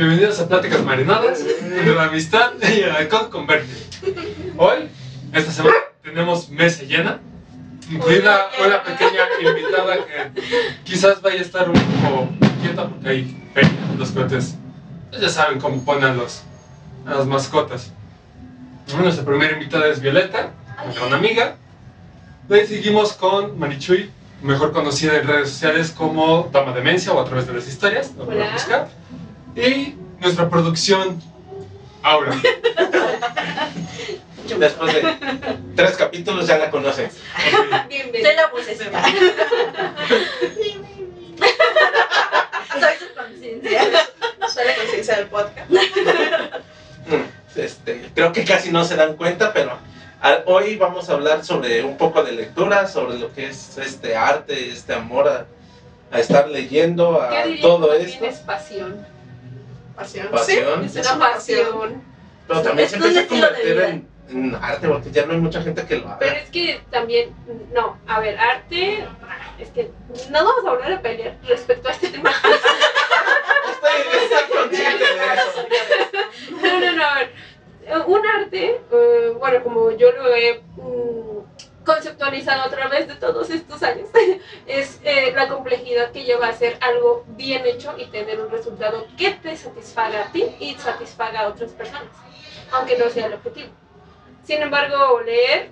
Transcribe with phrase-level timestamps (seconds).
[0.00, 3.70] bienvenidos a Pláticas Marinadas, de la amistad y el alcohol converte.
[4.56, 4.88] Hoy,
[5.30, 7.20] esta semana, tenemos mesa llena,
[7.90, 10.40] incluida una pequeña invitada que
[10.84, 12.30] quizás vaya a estar un poco
[12.62, 14.54] quieta porque hay en los cohetes.
[15.20, 16.44] Ya saben cómo ponen los,
[17.04, 17.92] a las mascotas.
[18.96, 20.52] Nuestra primera invitada es Violeta,
[21.06, 21.56] una amiga.
[22.48, 24.10] Luego seguimos con Marichuy,
[24.42, 28.24] mejor conocida en redes sociales como Dama Demencia o a través de las historias, lo
[28.24, 28.50] Hola.
[28.54, 28.88] buscar.
[29.56, 31.20] Y nuestra producción,
[32.02, 32.34] Aura.
[34.58, 35.02] Después de
[35.76, 37.08] tres capítulos ya la conocen.
[37.88, 38.28] Bienvenido.
[38.28, 39.02] Soy la vocecita.
[42.80, 43.82] Soy su conciencia.
[44.52, 45.70] Soy la conciencia del podcast.
[45.70, 47.24] Mm,
[47.56, 49.78] Este, creo que casi no se dan cuenta, pero
[50.46, 54.70] hoy vamos a hablar sobre un poco de lectura, sobre lo que es este arte,
[54.70, 55.46] este amor a,
[56.14, 58.24] a estar leyendo, a Yo diría todo esto.
[58.24, 59.06] es pasión.
[60.00, 60.28] Pasión.
[60.30, 60.88] Pasión.
[60.90, 62.02] Sí, Es una pasión.
[62.48, 65.62] Pero también se Es empieza a convertir en, en arte, porque ya no hay mucha
[65.62, 66.40] gente que lo Pero haga.
[66.40, 67.34] es que también,
[67.74, 69.04] no, a ver, arte,
[69.58, 69.90] es que
[70.30, 72.30] no vamos a volver a pelear respecto a este tema.
[73.70, 75.66] Estoy, estoy consciente de eso.
[76.62, 77.30] No, no, no, a ver,
[78.06, 81.39] un arte, eh, bueno, como yo lo he mm,
[81.94, 84.08] conceptualizado a través de todos estos años,
[84.66, 89.06] es eh, la complejidad que lleva a hacer algo bien hecho y tener un resultado
[89.16, 92.08] que te satisfaga a ti y satisfaga a otras personas,
[92.72, 93.70] aunque no sea el objetivo.
[94.44, 95.70] Sin embargo, leer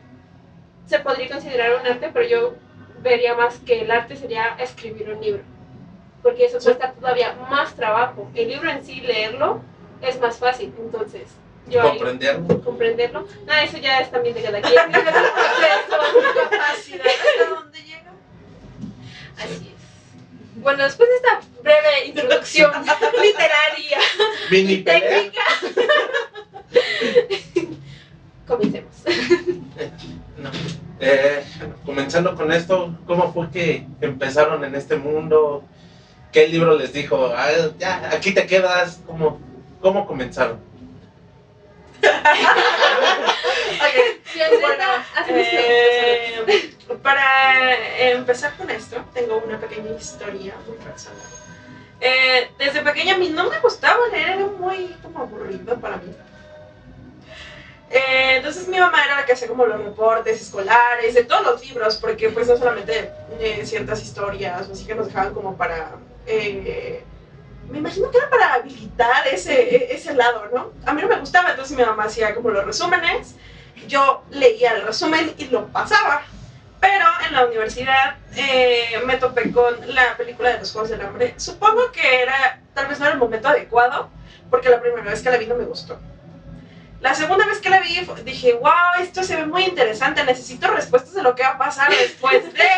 [0.87, 2.55] se podría considerar un arte, pero yo
[3.01, 5.43] vería más que el arte sería escribir un libro,
[6.23, 8.29] porque eso cuesta todavía más trabajo.
[8.35, 9.61] El libro en sí, leerlo,
[10.01, 11.29] es más fácil, entonces
[11.69, 12.63] yo ahí- Comprenderlo.
[12.63, 13.27] comprenderlo.
[13.49, 14.75] Ah, eso ya es también de cada quien.
[14.93, 17.07] Capacidad.
[17.07, 18.13] ¿Hasta dónde llega?
[19.39, 20.63] Así es.
[20.63, 22.71] Bueno, después de esta breve introducción
[23.23, 23.99] literaria
[24.51, 25.43] Mini y técnica,
[28.47, 28.93] comencemos.
[30.37, 30.51] No.
[31.01, 31.45] Eh,
[31.87, 35.65] comenzando con esto, ¿cómo fue que empezaron en este mundo?
[36.33, 37.33] ¿Qué libro les dijo?
[37.35, 39.01] "Ah, ya, aquí te quedas.
[39.07, 39.41] ¿Cómo,
[39.81, 40.59] cómo comenzaron?
[44.61, 44.85] Bueno,
[45.29, 51.21] eh, para empezar con esto, tengo una pequeña historia muy personal.
[52.01, 56.15] Eh, desde pequeña a mí no me gustaba leer, era muy como aburrido para mí.
[57.91, 61.67] Eh, entonces mi mamá era la que hacía como los reportes escolares de todos los
[61.67, 65.93] libros, porque pues no solamente eh, ciertas historias, así que nos dejaban como para...
[66.27, 67.03] eh,
[67.71, 70.73] me imagino que era para habilitar ese, e- ese lado, ¿no?
[70.87, 73.37] A mí no me gustaba, entonces mi mamá hacía como los resúmenes,
[73.87, 76.23] yo leía el resumen y lo pasaba.
[76.81, 81.35] Pero en la universidad eh, me topé con la película de los Juegos del Hambre.
[81.37, 84.11] Supongo que era, tal vez no era el momento adecuado,
[84.49, 85.99] porque la primera vez que la vi no me gustó.
[87.01, 91.15] La segunda vez que la vi dije, wow, esto se ve muy interesante, necesito respuestas
[91.15, 92.69] de lo que va a pasar después de...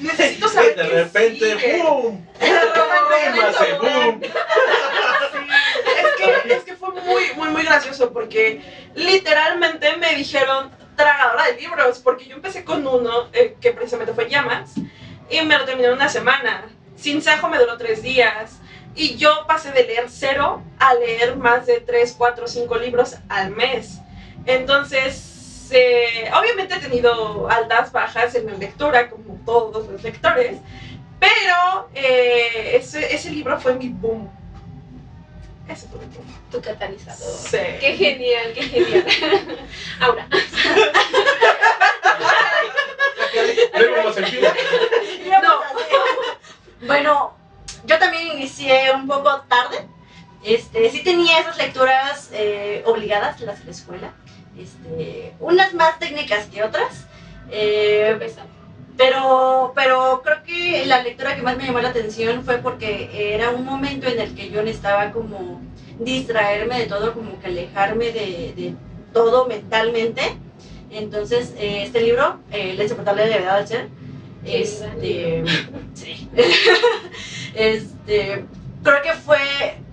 [0.00, 1.82] Necesito saber de repente, sigue".
[1.82, 2.26] ¡boom!
[2.40, 4.22] De repente, boom.
[4.24, 8.60] es que, es que fue muy, muy, muy gracioso porque
[8.96, 14.28] literalmente me dijeron tragadora de libros, porque yo empecé con uno eh, que precisamente fue
[14.28, 14.72] Llamas
[15.30, 16.64] y me lo terminé en una semana.
[16.96, 18.58] Sin Sajo me duró tres días
[18.94, 23.50] y yo pasé de leer cero a leer más de tres, cuatro, cinco libros al
[23.50, 23.98] mes.
[24.46, 30.58] Entonces, eh, obviamente he tenido altas, bajas en la lectura, como todos los lectores,
[31.18, 34.28] pero eh, ese, ese libro fue mi boom.
[35.68, 36.26] Ese fue mi boom.
[36.50, 37.32] Tu catalizador.
[37.32, 37.58] Sí.
[37.80, 39.04] Qué genial, qué genial.
[40.00, 40.26] Ahora,
[43.78, 44.56] Luego vamos a empezar.
[45.42, 45.60] No.
[46.86, 47.39] Bueno,
[47.86, 49.88] yo también inicié un poco tarde.
[50.42, 54.14] Este, sí tenía esas lecturas eh, obligadas, las de la escuela.
[54.58, 57.06] Este, unas más técnicas que otras.
[57.50, 58.18] eh,
[58.96, 63.48] pero, pero creo que la lectura que más me llamó la atención fue porque era
[63.50, 65.62] un momento en el que yo necesitaba como
[65.98, 68.74] distraerme de todo, como que alejarme de, de
[69.14, 70.36] todo mentalmente.
[70.90, 73.88] Entonces, eh, este libro, eh, La insoportable levedad del ser,
[74.44, 75.44] este,
[77.54, 78.44] este,
[78.82, 79.38] creo que fue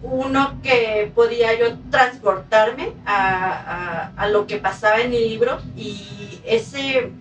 [0.04, 6.40] uno que podía yo transportarme a, a- a lo que pasaba en el libro y
[6.46, 7.12] ese,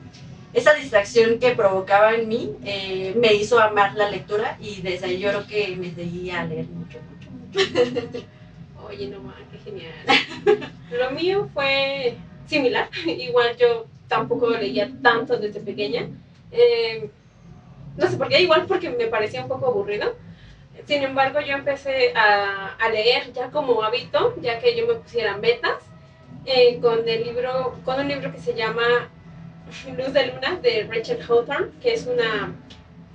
[0.52, 5.18] esa distracción que provocaba en mí eh, me hizo amar la lectura y desde ahí
[5.18, 8.26] yo creo que me seguía a leer mucho, mucho, mucho.
[8.88, 9.92] Oye, no más, qué genial.
[10.96, 12.88] Lo mío fue similar.
[13.06, 16.06] Igual yo tampoco leía tanto desde pequeña.
[16.50, 17.10] Eh,
[17.96, 20.14] no sé por qué, igual porque me parecía un poco aburrido.
[20.86, 25.82] Sin embargo, yo empecé a, leer ya como hábito, ya que yo me pusiera metas,
[26.44, 29.10] eh, con el libro, con un libro que se llama
[29.96, 32.54] Luz de Luna de Rachel Hawthorne, que es una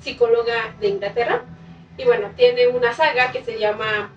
[0.01, 1.43] psicóloga de Inglaterra.
[1.97, 4.09] Y bueno, tiene una saga que se llama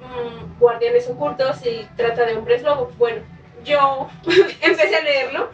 [0.00, 2.96] mm, Guardianes Ocultos y trata de hombres lobos.
[2.98, 3.22] Bueno,
[3.66, 4.08] yo
[4.62, 5.50] empecé a leerlo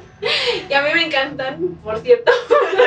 [0.68, 2.30] y a mí me encantan, por cierto.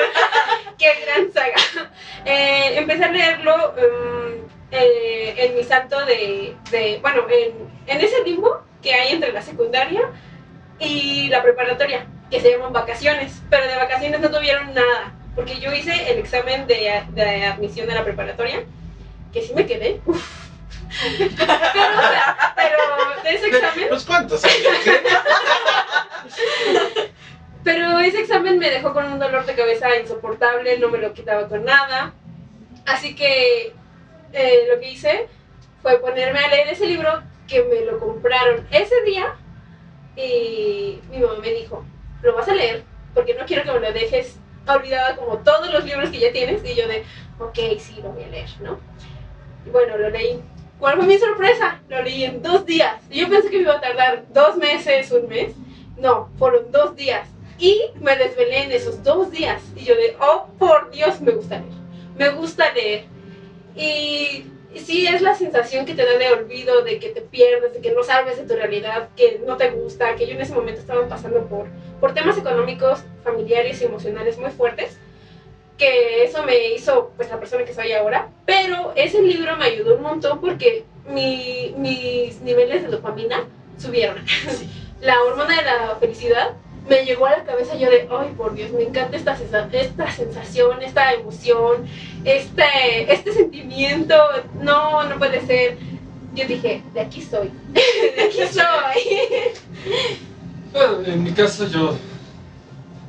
[0.77, 1.89] Qué gran saga.
[2.24, 6.56] Eh, empecé a leerlo mm, eh, en mi salto de,
[7.01, 10.12] bueno, en, en ese limbo que hay entre la secundaria
[10.80, 15.74] y la preparatoria, que se llaman vacaciones, pero de vacaciones no tuvieron nada, porque yo
[15.74, 16.89] hice el examen de,
[17.48, 18.63] admisión a la preparatoria,
[19.33, 20.01] que sí me quedé.
[21.18, 22.78] Pero, o sea, pero
[23.24, 24.42] de ese examen Pues cuántos.
[27.64, 31.48] Pero ese examen me dejó con un dolor de cabeza insoportable, no me lo quitaba
[31.48, 32.14] con nada.
[32.86, 33.74] Así que
[34.34, 35.28] eh, lo que hice
[35.82, 39.36] fue ponerme a leer ese libro que me lo compraron ese día
[40.16, 41.84] y mi mamá me dijo,
[42.22, 42.84] lo vas a leer
[43.16, 46.64] porque no quiero que me lo dejes olvidada como todos los libros que ya tienes.
[46.64, 47.04] Y yo de,
[47.40, 48.80] ok, sí, lo voy a leer, ¿no?
[49.66, 50.42] Y bueno, lo leí.
[50.80, 51.81] ¿Cuál fue mi sorpresa?
[51.88, 52.95] Lo leí en dos días.
[53.10, 55.54] Yo pensé que me iba a tardar dos meses, un mes.
[55.98, 57.27] No, fueron dos días.
[57.57, 59.62] Y me desvelé en esos dos días.
[59.75, 61.72] Y yo de, oh, por Dios, me gusta leer.
[62.18, 63.06] Me gusta leer.
[63.75, 67.74] Y, y sí, es la sensación que te da de olvido, de que te pierdes,
[67.74, 70.54] de que no sabes de tu realidad, que no te gusta, que yo en ese
[70.54, 71.68] momento estaba pasando por,
[72.01, 75.00] por temas económicos, familiares y emocionales muy fuertes
[75.77, 79.95] que eso me hizo pues la persona que soy ahora, pero ese libro me ayudó
[79.95, 83.44] un montón porque mi- mis niveles de dopamina
[83.77, 84.18] subieron.
[85.01, 86.54] La hormona de la felicidad
[86.88, 89.38] me llegó a la cabeza yo de, ay por Dios, me encanta esta,
[89.74, 91.86] esta sensación, esta emoción,
[92.24, 94.16] este, este sentimiento,
[94.62, 95.78] no, no puede ser.
[96.33, 97.51] Yo dije, de aquí soy,
[98.16, 99.51] de aquí soy.
[100.71, 101.95] Bueno, en mi caso yo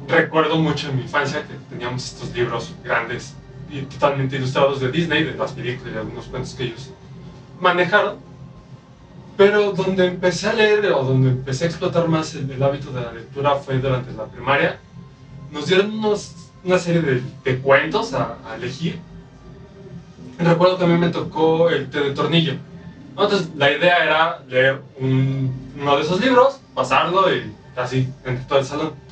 [0.08, 3.34] recuerdo mucho en mi infancia que teníamos estos libros grandes
[3.70, 6.90] y totalmente ilustrados de Disney, de las películas y de algunos cuentos que ellos
[7.60, 8.18] manejaron.
[9.36, 13.02] Pero donde empecé a leer o donde empecé a explotar más el, el hábito de
[13.02, 14.78] la lectura fue durante la primaria.
[15.50, 15.92] Nos dieron
[16.64, 18.98] una serie de, cuentos a, elegir.
[20.38, 22.54] Recuerdo que a mí me tocó el té de tornillo.
[23.10, 28.58] Entonces la idea era leer un- uno de esos libros, pasarlo y así entre todo
[28.58, 29.05] el salón.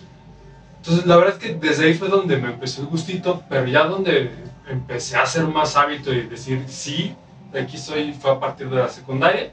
[0.85, 3.85] Entonces la verdad es que desde ahí fue donde me empezó el gustito, pero ya
[3.85, 4.35] donde
[4.69, 7.17] empecé a hacer más hábito y decir sí,
[7.53, 9.51] de aquí soy, fue a partir de la secundaria.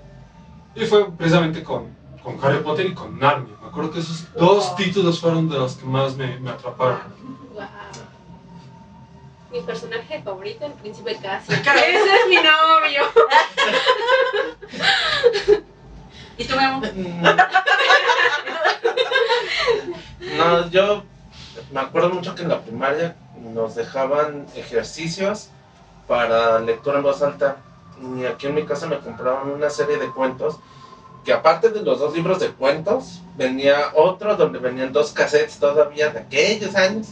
[0.76, 1.88] Y fue precisamente con,
[2.22, 3.56] con Harry Potter y con Narnia.
[3.62, 7.00] Me acuerdo que esos dos títulos fueron de los que más me, me atraparon.
[7.54, 7.64] Wow.
[9.54, 11.56] Mi personaje favorito, el príncipe Cassio.
[11.56, 13.04] Ese es mi novio.
[16.38, 16.82] ¿Y tú, Memo?
[20.38, 21.04] No, yo
[21.72, 23.16] me acuerdo mucho que en la primaria
[23.54, 25.50] nos dejaban ejercicios
[26.08, 27.58] para lectura en voz alta.
[28.02, 30.58] Y aquí en mi casa me compraron una serie de cuentos
[31.24, 36.10] que aparte de los dos libros de cuentos, venía otro donde venían dos cassettes todavía
[36.10, 37.10] de aquellos años.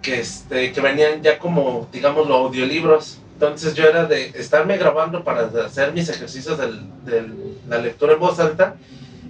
[0.00, 3.18] Que, este, que venían ya como, digamos, los audiolibros.
[3.34, 7.28] Entonces yo era de estarme grabando para hacer mis ejercicios de
[7.68, 8.76] la lectura en voz alta.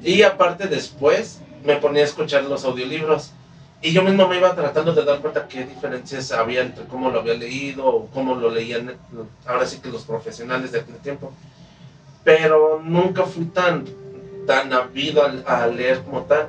[0.04, 3.32] Y aparte después me ponía a escuchar los audiolibros.
[3.80, 7.20] Y yo mismo me iba tratando de dar cuenta qué diferencias había entre cómo lo
[7.20, 8.92] había leído o cómo lo leían
[9.47, 11.32] ahora sí que los profesionales de aquel tiempo.
[12.25, 13.85] Pero nunca fui tan,
[14.47, 16.49] tan habido a, leer como tal.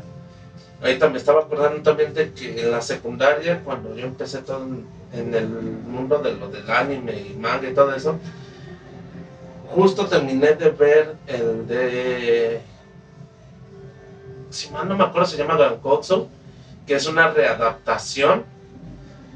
[0.82, 4.88] Ahorita me estaba acordando también de que en la secundaria, cuando yo empecé todo en,
[5.14, 8.18] en el mundo de lo del anime y manga y todo eso,
[9.68, 12.62] justo terminé de ver el de
[14.50, 16.28] si mal no me acuerdo, se llama Gankotsu,
[16.90, 18.44] que es una readaptación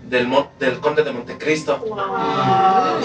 [0.09, 1.85] del, Mon- del Conde de Montecristo.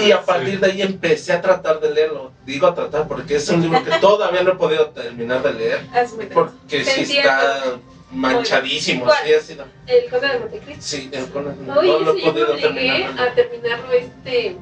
[0.02, 2.32] Y a partir de ahí empecé a tratar de leerlo.
[2.46, 5.86] Digo a tratar porque es un libro que todavía no he podido terminar de leer.
[5.94, 6.34] Es muy denso.
[6.34, 7.62] Porque Te sí está
[8.10, 9.04] manchadísimo.
[9.06, 9.66] Ha sido.
[9.86, 10.82] El conde de Montecristo.
[10.82, 13.14] Sí, el Conde no Oye, lo sí, he podido terminar.
[13.16, 14.56] de a terminarlo este,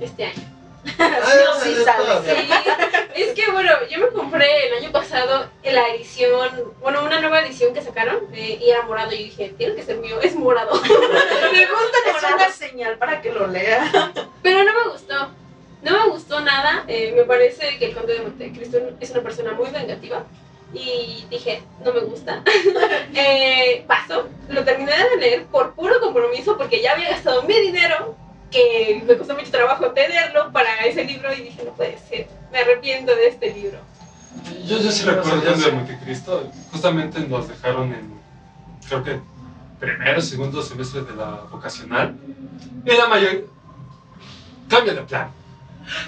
[0.00, 0.57] este año.
[0.98, 2.34] Ah, sí, sí, todavía.
[2.34, 7.40] Sí, es que bueno, yo me compré el año pasado la edición, bueno, una nueva
[7.40, 9.12] edición que sacaron eh, y era morado.
[9.12, 10.74] Y dije, tiene que ser mío, es morado.
[10.82, 12.36] me gusta Es morado.
[12.36, 14.12] una señal para que lo lea.
[14.42, 15.28] Pero no me gustó.
[15.82, 16.84] No me gustó nada.
[16.88, 20.24] eh, me parece que el conde de Montecristo es una persona muy vengativa.
[20.74, 22.42] Y dije, no me gusta.
[23.14, 24.28] eh, paso.
[24.48, 28.16] Lo terminé de leer por puro compromiso porque ya había gastado mi dinero
[28.50, 32.58] que me costó mucho trabajo tenerlo para ese libro y dije, no puede ser, me
[32.58, 33.78] arrepiento de este libro.
[34.64, 35.72] Yo, yo sí recuerdo yo de.
[35.72, 38.20] Montecristo, justamente nos dejaron en,
[38.86, 39.20] creo que,
[39.80, 42.16] primero, segundo semestre de la vocacional,
[42.84, 43.46] y la mayor,
[44.68, 45.30] cambia de plan.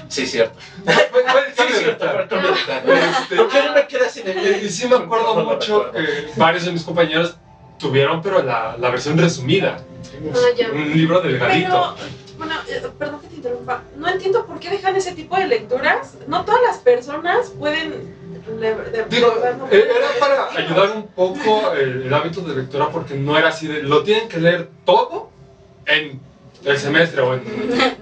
[0.08, 0.58] Sí, cierto.
[0.86, 0.96] El
[1.56, 2.82] Sí, cierto, el cambio de plan.
[2.86, 5.90] Este, ¿Por qué no me quedé así y, de y sí me acuerdo No mucho
[5.92, 7.36] que varios de mis compañeros
[7.78, 9.78] tuvieron, pero la, la versión resumida.
[9.78, 10.70] Ah.
[10.72, 11.96] Un libro delgadito.
[11.96, 13.82] Pero, bueno, eh, perdón que te interrumpa.
[13.96, 16.14] No entiendo por qué dejan ese tipo de lecturas.
[16.26, 18.14] No todas las personas pueden.
[18.58, 22.40] le- de- Digo, de- no eh, pueden era para ayudar un poco el, el hábito
[22.40, 25.28] de lectura porque no era así de lo tienen que leer todo
[25.84, 26.18] en
[26.64, 27.42] el semestre o en,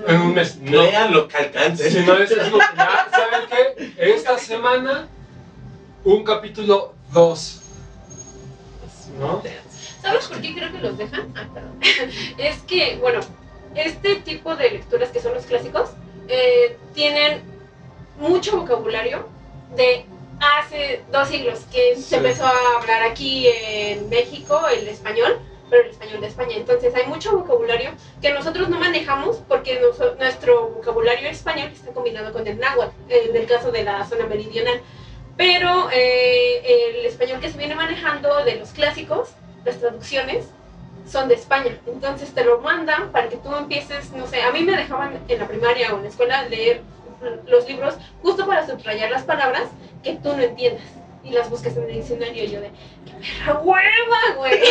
[0.07, 0.57] en un mes.
[0.59, 0.71] No.
[0.83, 1.91] Lean lo que alcancen.
[1.93, 3.93] Si no que ya, ¿saben qué?
[3.99, 5.09] Esta semana
[6.05, 7.61] un capítulo 2.
[9.19, 9.43] ¿No?
[10.01, 11.33] ¿Sabes por qué creo que los dejan?
[11.37, 11.81] Ah, perdón.
[12.39, 13.19] Es que, bueno,
[13.75, 15.91] este tipo de lecturas que son los clásicos
[16.29, 17.43] eh, tienen
[18.19, 19.27] mucho vocabulario
[19.77, 20.05] de
[20.41, 22.03] hace dos siglos que Sí.
[22.03, 25.39] se empezó a hablar aquí en México el español,
[25.71, 26.57] pero el español de España.
[26.57, 27.91] Entonces hay mucho vocabulario
[28.23, 33.37] que nosotros no manejamos porque noso- nuestro vocabulario español está combinado con el náhuatl, en
[33.37, 34.81] el caso de la zona meridional.
[35.37, 39.31] Pero eh, el español que se viene manejando de los clásicos
[39.65, 40.47] las traducciones
[41.09, 41.77] son de España.
[41.87, 45.39] Entonces te lo mandan para que tú empieces, no sé, a mí me dejaban en
[45.39, 46.83] la primaria o en la escuela leer
[47.47, 49.65] los libros justo para subrayar las palabras
[50.03, 50.85] que tú no entiendas.
[51.25, 52.71] Y las buscas en el diccionario y yo de,
[53.05, 54.63] ¡qué perra hueva, güey!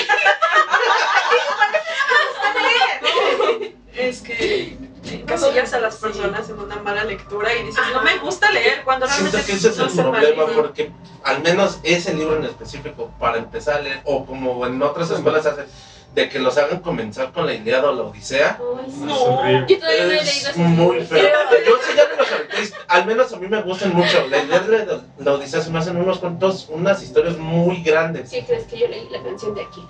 [3.98, 4.77] Es que
[5.12, 9.08] encasillas a las personas en una mala lectura y dices, no me gusta leer cuando
[9.08, 10.91] realmente Siento que ese es no el problema porque
[11.24, 15.48] al menos ese libro en específico para empezar a leer o como en otras escuelas
[15.48, 15.65] hacen
[16.18, 19.66] de que los hagan comenzar con la Ilíada o la Odisea Ay, horrible.
[19.70, 21.30] Yo todavía no he leído es muy feo.
[21.64, 24.28] Yo sí ya me los aventé, al menos a mí me gustan mucho.
[24.28, 24.66] La Ilíada
[25.20, 28.32] y la- Odisea se me hacen unos cuentos, unas historias muy grandes.
[28.32, 29.90] Sí, crees que yo leí la canción de Aquiles.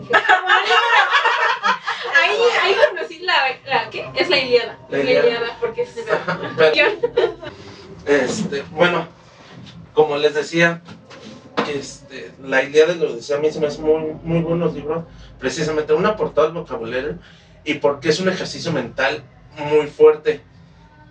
[0.00, 0.12] Dije,
[2.22, 3.34] ahí, ahí conocí la,
[3.66, 4.06] la, ¿qué?
[4.16, 4.78] Es la Iliada.
[4.90, 5.26] La Ilíada.
[5.28, 6.02] Iliada porque es de
[6.58, 6.88] Pero,
[8.06, 9.08] este, bueno,
[9.94, 10.82] como les decía,
[11.68, 15.04] este, la Ilíada y la Odisea a mí se me hacen muy, muy buenos libros.
[15.38, 17.18] Precisamente una por todo el vocabulario
[17.64, 19.22] y porque es un ejercicio mental
[19.56, 20.40] muy fuerte.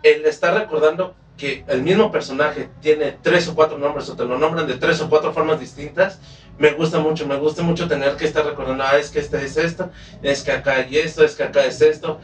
[0.04, 4.38] El estar recordando que el mismo personaje tiene tres o cuatro nombres o te lo
[4.38, 6.20] nombran de tres o cuatro formas distintas,
[6.58, 9.58] me gusta mucho, me gusta mucho tener que estar recordando, ah, es que este es
[9.58, 9.90] esto,
[10.22, 12.20] es que acá hay esto, es que acá es esto.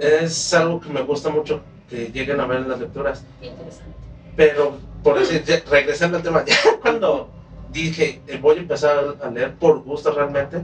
[0.00, 3.24] Es algo que me gusta mucho que lleguen a ver en las lecturas.
[4.36, 7.30] Pero, por decir, regresando al tema, ya cuando
[7.82, 10.62] dije, eh, voy a empezar a leer por gusto realmente,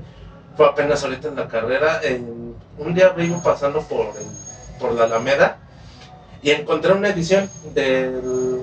[0.56, 2.00] fue apenas ahorita en la carrera.
[2.02, 4.12] en- un día vengo pasando por,
[4.80, 5.59] por la Alameda
[6.42, 8.62] y encontré una edición del,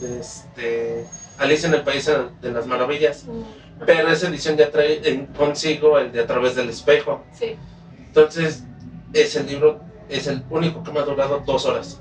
[0.00, 1.06] de este,
[1.38, 2.10] Alicia en el País
[2.42, 3.24] de las Maravillas.
[3.86, 7.24] Pero esa edición ya trae en- consigo el de A través del espejo.
[7.32, 7.56] Sí.
[8.06, 8.62] Entonces,
[9.12, 12.00] ese libro es el único que me ha durado dos horas.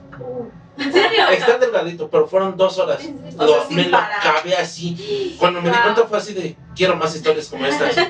[0.78, 1.28] ¿En serio?
[1.30, 3.00] Está delgadito, pero fueron dos horas.
[3.38, 4.44] O Lo- sea, sin me lo parar.
[4.60, 5.36] así.
[5.40, 5.84] Cuando me di Wow.
[5.84, 7.96] cuenta fue así de, quiero más historias como estas.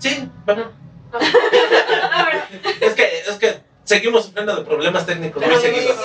[0.00, 0.70] Sí, bueno,
[2.80, 5.96] es que, es que seguimos sufriendo de problemas técnicos muy pero- seguidos.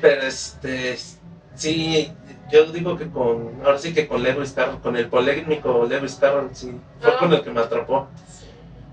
[0.00, 0.96] Pero este,
[1.56, 2.12] sí,
[2.52, 6.50] yo digo que con, ahora sí que con Lewis Carroll, con el polémico Lewis Carroll,
[6.52, 7.16] sí, fue Ah.
[7.18, 8.06] con el que me atrapó.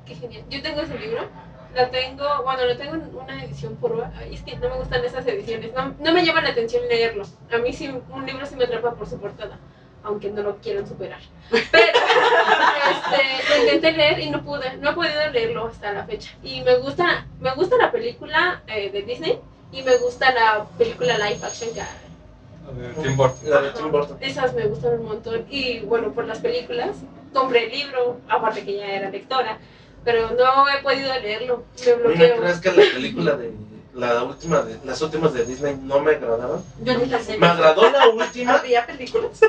[0.06, 0.44] Qué genial.
[0.50, 1.30] Yo tengo ese libro.
[1.75, 4.08] La tengo, bueno, lo tengo en una edición por.
[4.15, 5.74] Ay, es que no me gustan esas ediciones.
[5.74, 7.25] No, no me llama la atención leerlo.
[7.51, 9.58] A mí sí, un libro sí me atrapa por su portada.
[10.03, 11.22] Aunque no lo quieran superar.
[11.50, 14.77] Pero este, lo intenté leer y no pude.
[14.77, 16.32] No he podido leerlo hasta la fecha.
[16.44, 19.39] Y me gusta, me gusta la película eh, de Disney.
[19.72, 21.82] Y me gusta la película live action que
[22.82, 23.50] De Tim Burton.
[23.50, 24.18] La de Tim Burton.
[24.20, 26.98] esas me gustan un montón y bueno, por las películas
[27.34, 29.58] compré el libro, aparte que ya era lectora,
[30.03, 32.38] pero no he podido leerlo, me ¿A mí me bloqueo.
[32.41, 33.53] crees que la película de
[33.93, 36.63] la última de las últimas de Disney no me agradaron?
[36.83, 39.39] Yo ni las he Me agradó la última, Había películas.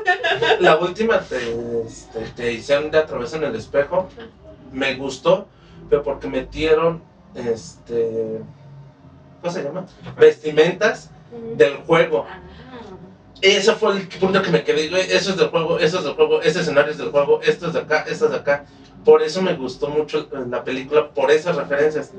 [0.60, 4.08] la última te, este, te hicieron de a través en el espejo.
[4.72, 5.46] Me gustó,
[5.88, 7.02] pero porque metieron
[7.34, 8.40] este
[9.40, 9.86] ¿cómo se llama?
[10.18, 11.10] Vestimentas
[11.56, 12.26] del juego.
[12.28, 12.40] Ah.
[13.40, 16.14] Ese fue el punto que me quedé, güey, eso es del juego, eso es del
[16.14, 18.64] juego, este escenario es del juego, esto es de acá, esto es de acá.
[19.04, 22.12] Por eso me gustó mucho la película, por esas referencias.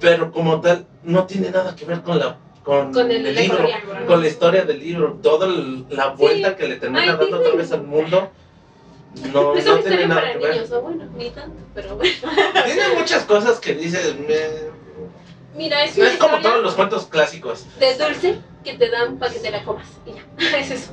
[0.00, 3.40] Pero como tal, no tiene nada que ver con la con, Con el, el la
[3.40, 4.06] libro, historia.
[4.06, 5.46] con la historia del libro, toda
[5.88, 7.56] la vuelta que le termina dando otra Disney.
[7.58, 8.30] vez al mundo.
[9.32, 10.54] No, es no tiene nada para que ver.
[10.56, 12.12] niños, o bueno, ni tanto, pero bueno.
[12.64, 14.76] Tiene muchas cosas que dices, me-
[15.56, 17.64] Mira, es Es como todos los cuentos clásicos.
[17.78, 19.86] de dulce que te dan para que te la comas.
[20.04, 20.90] Y ya, es eso.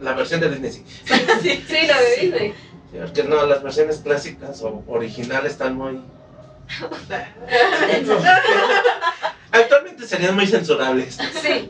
[0.00, 0.84] La versión de Disney sí.
[0.86, 2.54] Sí, lo de Disney.
[2.90, 6.00] Sí, Porque no, las versiones clásicas o originales están muy.
[9.52, 11.18] Actualmente serían muy censurables.
[11.40, 11.68] Sí.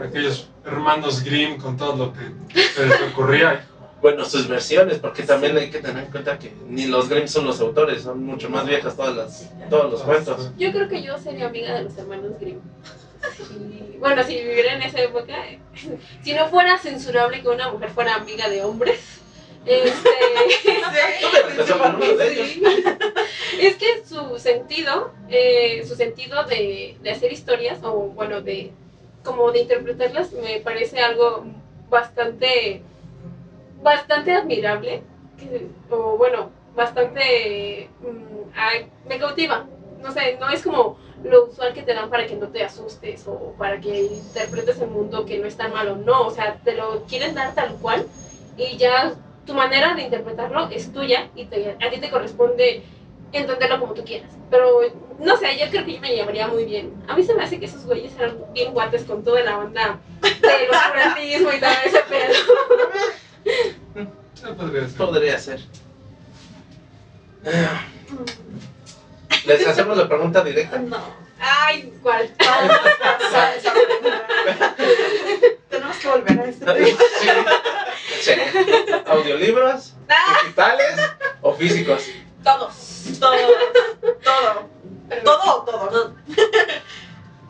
[0.00, 2.32] Aquellos hermanos Grimm con todo lo que
[2.62, 3.66] se les ocurría.
[4.00, 7.44] Bueno, sus versiones, porque también hay que tener en cuenta que ni los Grimm son
[7.44, 10.50] los autores, son mucho más viejas todas las, todos los cuentos.
[10.56, 12.60] Yo creo que yo sería amiga de los hermanos Grimm.
[13.50, 15.34] Y, bueno, si viviera en esa época,
[16.22, 19.00] si no fuera censurable que una mujer fuera amiga de hombres,
[19.66, 20.08] este,
[23.60, 28.72] es que su sentido, eh, su sentido de, de hacer historias, o bueno, de
[29.24, 31.44] como de interpretarlas, me parece algo
[31.90, 32.82] bastante,
[33.82, 35.02] bastante admirable,
[35.38, 39.66] que- o bueno, bastante, mm, ay, me cautiva.
[40.00, 43.26] No sé, no es como lo usual que te dan para que no te asustes
[43.28, 45.96] o para que interpretes el mundo que no es tan malo.
[45.96, 48.06] No, o sea, te lo quieren dar tal cual
[48.56, 49.14] y ya
[49.46, 52.82] tu manera de interpretarlo es tuya y te- a ti te corresponde
[53.32, 54.30] entenderlo como tú quieras.
[54.50, 54.80] Pero
[55.18, 56.92] no sé, yo creo que yo me llevaría muy bien.
[57.08, 59.98] A mí se me hace que esos güeyes eran bien guates con toda la onda
[60.20, 62.34] del oscurantismo y todo ese pedo.
[64.56, 64.96] Podría ser.
[64.96, 65.60] Podría ser.
[67.46, 67.84] Ah,
[69.46, 70.78] Les hacemos la pregunta directa.
[70.78, 70.98] No.
[71.40, 72.30] Ay, ¿cuál?
[75.70, 76.86] Tenemos que volver a este tema.
[77.20, 77.32] Sí.
[78.20, 78.32] Sí.
[79.06, 79.94] ¿Audiolibros?
[80.42, 80.96] ¿Digitales
[81.40, 82.02] o físicos?
[82.44, 82.74] Todos.
[83.18, 83.36] Todo.
[84.22, 84.68] Todo.
[85.24, 85.88] Todo o todo.
[85.88, 86.14] Todo,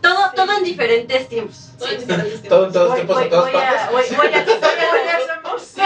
[0.01, 1.57] todo, todo en diferentes tiempos.
[1.79, 2.49] Sí, sí, sí, sí.
[2.49, 3.91] Todo en todos Voy, tiempos, voy- en todas voy a, partes.
[3.91, 4.39] voy, voy a,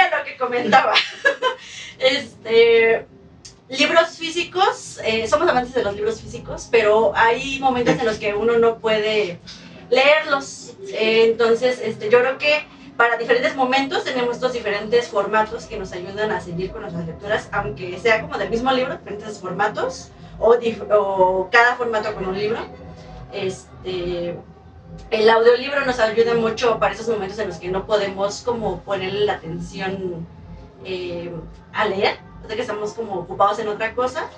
[0.00, 0.92] a lo que comentaba.
[1.96, 3.06] Este,
[3.78, 8.34] libros físicos, eh, somos amantes de los libros físicos, pero hay momentos en los que
[8.34, 9.38] uno no puede
[9.90, 10.74] leerlos.
[10.88, 15.92] Eh, entonces, este, yo creo que para diferentes momentos tenemos estos diferentes formatos que nos
[15.92, 20.56] ayudan a seguir con nuestras lecturas, aunque sea como del mismo libro, diferentes formatos, o,
[20.96, 22.58] o cada formato con un libro.
[23.32, 24.37] Este,
[25.10, 29.24] el audiolibro nos ayuda mucho para esos momentos en los que no podemos como ponerle
[29.24, 30.26] la atención
[30.84, 31.32] eh,
[31.72, 34.28] a leer, sea que estamos como ocupados en otra cosa.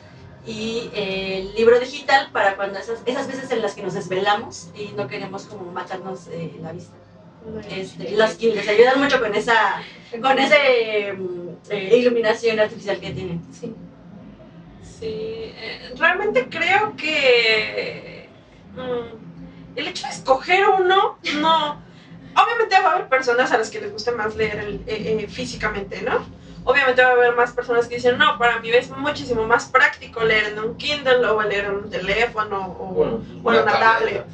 [0.45, 4.69] Y eh, el libro digital para cuando esas, esas veces en las que nos desvelamos
[4.77, 6.95] y no queremos como matarnos eh, la vista.
[7.69, 9.83] Este, los que les ayudan mucho con esa,
[10.21, 13.41] con ese mm, eh, iluminación artificial que tienen.
[13.53, 13.73] Sí.
[14.83, 18.29] Sí, eh, realmente creo que
[18.77, 21.83] mm, el hecho de escoger uno, no.
[22.35, 25.27] Obviamente va a haber personas a las que les guste más leer el- eh, eh,
[25.29, 26.25] físicamente, ¿no?
[26.67, 30.25] Obviamente va a haber más personas que dicen, no, para mí es muchísimo más práctico
[30.25, 34.27] leer en un Kindle o leer en un teléfono o, Bueno, o en una tablet.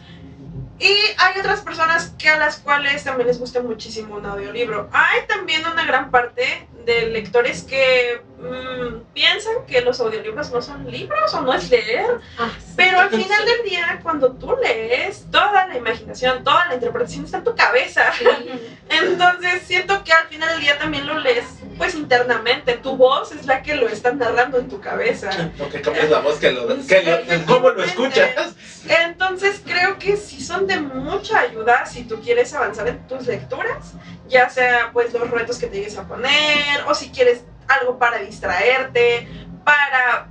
[0.78, 4.88] Y hay otras personas que a las cuales también les gusta muchísimo un audiolibro.
[4.92, 10.90] Hay también una gran parte de lectores que mm, piensan que los audiolibros no son
[10.90, 12.06] libros o no es leer,
[12.38, 17.24] Ah, pero al final del día, cuando tú lees, toda la imaginación, toda la interpretación
[17.24, 18.12] está en tu cabeza.
[18.88, 21.44] Entonces siento que al final del día también lo lees
[21.78, 22.74] pues internamente.
[22.74, 25.30] Tu voz es la que lo está narrando en tu cabeza.
[25.58, 28.54] Porque cambias la voz, que lo, que lo- ¿cómo lo escuchas?
[28.88, 33.92] Entonces creo que sí son de mucha ayuda si tú quieres avanzar en tus lecturas,
[34.28, 38.18] ya sea pues los retos que te llegues a poner o si quieres algo para
[38.18, 39.28] distraerte,
[39.64, 40.28] para,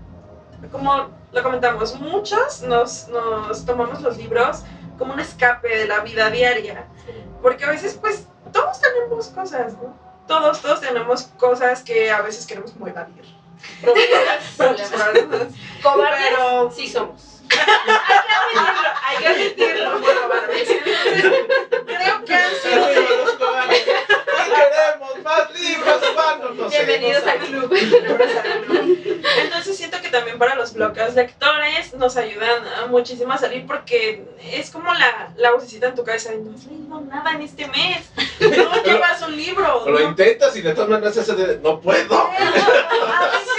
[0.71, 4.63] como lo comentamos, muchos nos, nos tomamos los libros
[4.97, 6.85] como un escape de la vida diaria,
[7.41, 9.97] porque a veces pues todos tenemos cosas, ¿no?
[10.27, 13.23] Todos, todos tenemos cosas que a veces queremos como evadir.
[13.81, 14.43] Problemas.
[14.57, 15.47] Problemas.
[15.81, 17.41] Cobardes Pero sí somos.
[19.07, 20.65] hay que admitirlo, bueno, vale.
[21.85, 22.87] Creo que han sido
[24.51, 26.55] queremos más libros, hermanos.
[26.55, 26.85] No sé.
[26.85, 27.73] Bienvenidos al club.
[29.41, 34.69] Entonces siento que también para los bloques lectores nos ayudan muchísimo a salir porque es
[34.69, 38.09] como la, la vocecita en tu cabeza de no has leído nada en este mes,
[38.39, 39.85] no llevas un libro.
[39.85, 41.27] Lo no intentas y de todas maneras
[41.61, 42.29] no puedo.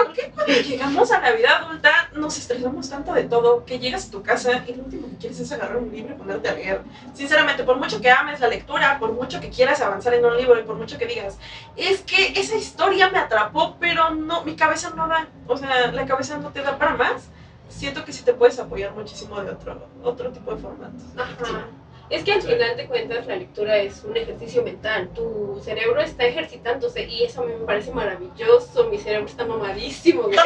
[0.00, 4.08] Creo que cuando llegamos a la vida adulta nos estresamos tanto de todo que llegas
[4.08, 6.54] a tu casa y lo último que quieres es agarrar un libro y ponerte a
[6.54, 6.82] leer.
[7.14, 10.58] Sinceramente, por mucho que ames la lectura, por mucho que quieras avanzar en un libro
[10.58, 11.38] y por mucho que digas,
[11.76, 16.06] es que esa historia me atrapó, pero no, mi cabeza no da, o sea, la
[16.06, 17.28] cabeza no te da para más.
[17.68, 21.02] Siento que sí te puedes apoyar muchísimo de otro, otro tipo de formatos.
[21.16, 21.66] Ajá.
[22.10, 25.10] Es que al final de cuentas la lectura es un ejercicio mental.
[25.14, 28.90] Tu cerebro está ejercitándose y eso a mí me parece maravilloso.
[28.90, 30.28] Mi cerebro está mamadísimo.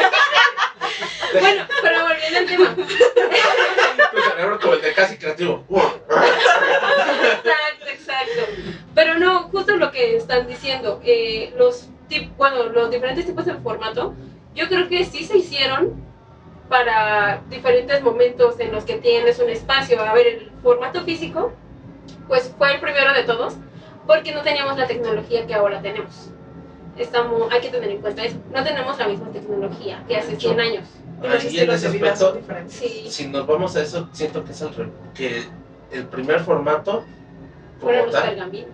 [1.41, 2.77] Bueno, pero volviendo al tema.
[2.77, 5.65] Tu cerebro como el de casi creativo.
[5.69, 8.43] Exacto, exacto.
[8.95, 13.55] Pero no, justo lo que están diciendo, eh, los tip, bueno, los diferentes tipos de
[13.55, 14.15] formato,
[14.55, 15.95] yo creo que sí se hicieron
[16.69, 20.01] para diferentes momentos en los que tienes un espacio.
[20.01, 21.53] A ver, el formato físico,
[22.29, 23.55] pues fue el primero de todos,
[24.07, 26.31] porque no teníamos la tecnología que ahora tenemos.
[26.97, 28.37] Estamos, hay que tener en cuenta eso.
[28.53, 30.89] No tenemos la misma tecnología que hace 100 años.
[31.23, 32.77] Ahí en ese aspecto, diferentes.
[32.77, 35.45] Sí, si nos vamos a eso, siento que es el, que
[35.91, 37.05] el primer formato,
[37.81, 38.71] fueron los tal, pergaminos.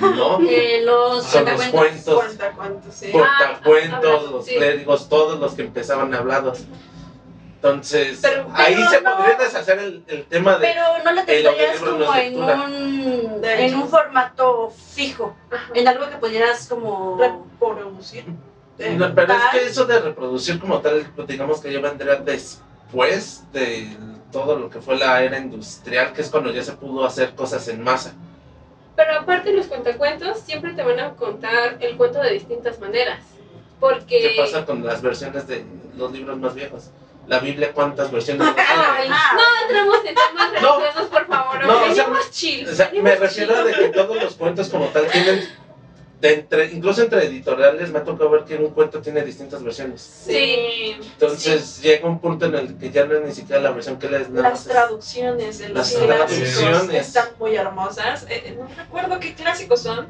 [0.00, 3.10] no, Eh, los son los cuentos, Cuenta cuántos, sí.
[3.10, 4.56] cuentacuentos, hablando, los sí.
[4.56, 6.64] clérigos, todos los que empezaban hablados.
[7.62, 10.66] Entonces, Pero- ahí se no- podría deshacer el, el tema de...
[10.66, 15.70] Pero no lo El tendrías como en un, en formato fijo, Ajá.
[15.72, 17.16] en algo que pudieras como...
[17.20, 18.24] Reproducir.
[18.96, 23.44] No, pero es que eso de reproducir como tal, pues, digamos que ya vendría después
[23.52, 23.96] de
[24.32, 27.68] todo lo que fue la era industrial, que es cuando ya se pudo hacer cosas
[27.68, 28.12] en masa.
[28.96, 33.20] Pero aparte los cuentacuentos siempre te van a contar el cuento de distintas maneras.
[33.78, 34.18] Porque...
[34.18, 35.64] ¿Qué pasa con las versiones de
[35.96, 36.90] los libros más viejos?
[37.32, 38.46] La Biblia, ¿cuántas versiones?
[38.58, 39.30] Ay, Ah.
[39.34, 40.78] no entremos en temas No.
[40.80, 41.64] religiosos, por favor.
[41.66, 42.68] No, o sea, chill.
[42.68, 43.66] O sea, me refiero a chill.
[43.68, 45.42] de que todos los cuentos como tal tienen,
[46.20, 50.02] de entre, incluso entre editoriales me ha tocado ver que un cuento tiene distintas versiones.
[50.26, 50.94] Sí.
[51.00, 54.10] Entonces llega un punto en el que ya no es ni siquiera la versión que
[54.10, 57.06] les nada Las traducciones de los Las clásicos traducciones.
[57.06, 58.24] están muy hermosas.
[58.28, 60.06] Eh, eh, no recuerdo qué clásicos son.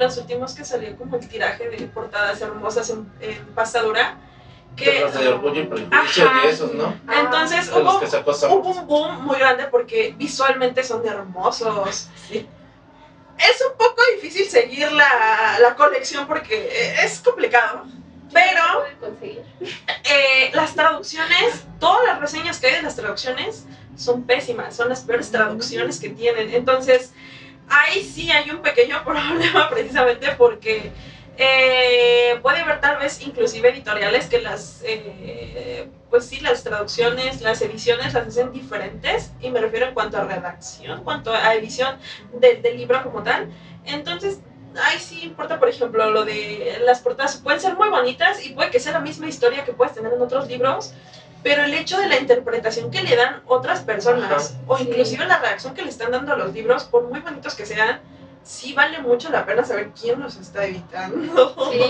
[0.00, 4.16] Los últimos que salió como el tiraje de portadas hermosas en, en pastadura.
[4.76, 6.46] Que, de orgullo y prejuicio Ajá.
[6.46, 6.94] y esos, ¿no?
[7.12, 12.08] Entonces hubo, un boom muy grande porque visualmente son hermosos.
[12.30, 17.84] Es un poco difícil seguir la, la colección porque eh, es complicado.
[18.32, 18.86] Pero
[19.20, 25.02] eh, las traducciones, todas las reseñas que hay de las traducciones son pésimas, son las
[25.02, 26.52] peores traducciones que tienen.
[26.54, 27.12] Entonces,
[27.68, 30.92] ahí sí hay un pequeño problema precisamente porque
[31.38, 37.62] eh, puede haber tal vez inclusive editoriales que las, eh, pues sí, las traducciones, las
[37.62, 41.98] ediciones las hacen diferentes y me refiero en cuanto a redacción, cuanto a edición
[42.34, 43.50] del, del libro como tal.
[43.84, 44.40] Entonces,
[44.84, 48.70] ahí sí importa, por ejemplo, lo de las portadas pueden ser muy bonitas y puede
[48.70, 50.92] que sea la misma historia que puedes tener en otros libros,
[51.42, 54.84] pero el hecho de la interpretación que le dan otras personas o Sí.
[54.88, 58.00] inclusive la reacción que le están dando a los libros, por muy bonitos que sean,
[58.44, 61.54] sí vale mucho la pena saber quién los está editando.
[61.72, 61.80] Sí.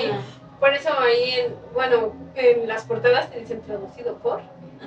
[0.61, 4.41] Por eso ahí, en, bueno, en las portadas te dicen traducido por.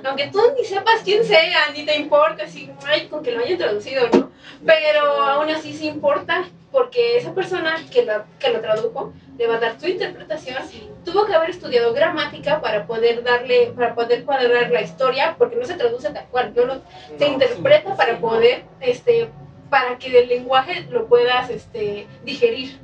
[0.04, 3.58] Aunque tú ni sepas quién sea, ni te importa, así, ay, con que lo hayan
[3.58, 4.30] traducido, ¿no?
[4.64, 9.56] Pero aún así sí importa, porque esa persona que lo, que lo tradujo le va
[9.56, 10.56] a dar su interpretación.
[11.04, 15.64] Tuvo que haber estudiado gramática para poder darle, para poder cuadrar la historia, porque no
[15.64, 16.82] se traduce tal cual, no lo-
[17.18, 17.32] se No.
[17.34, 19.30] interpreta para poder, este,
[19.70, 22.78] para que el lenguaje lo puedas, este, digerir.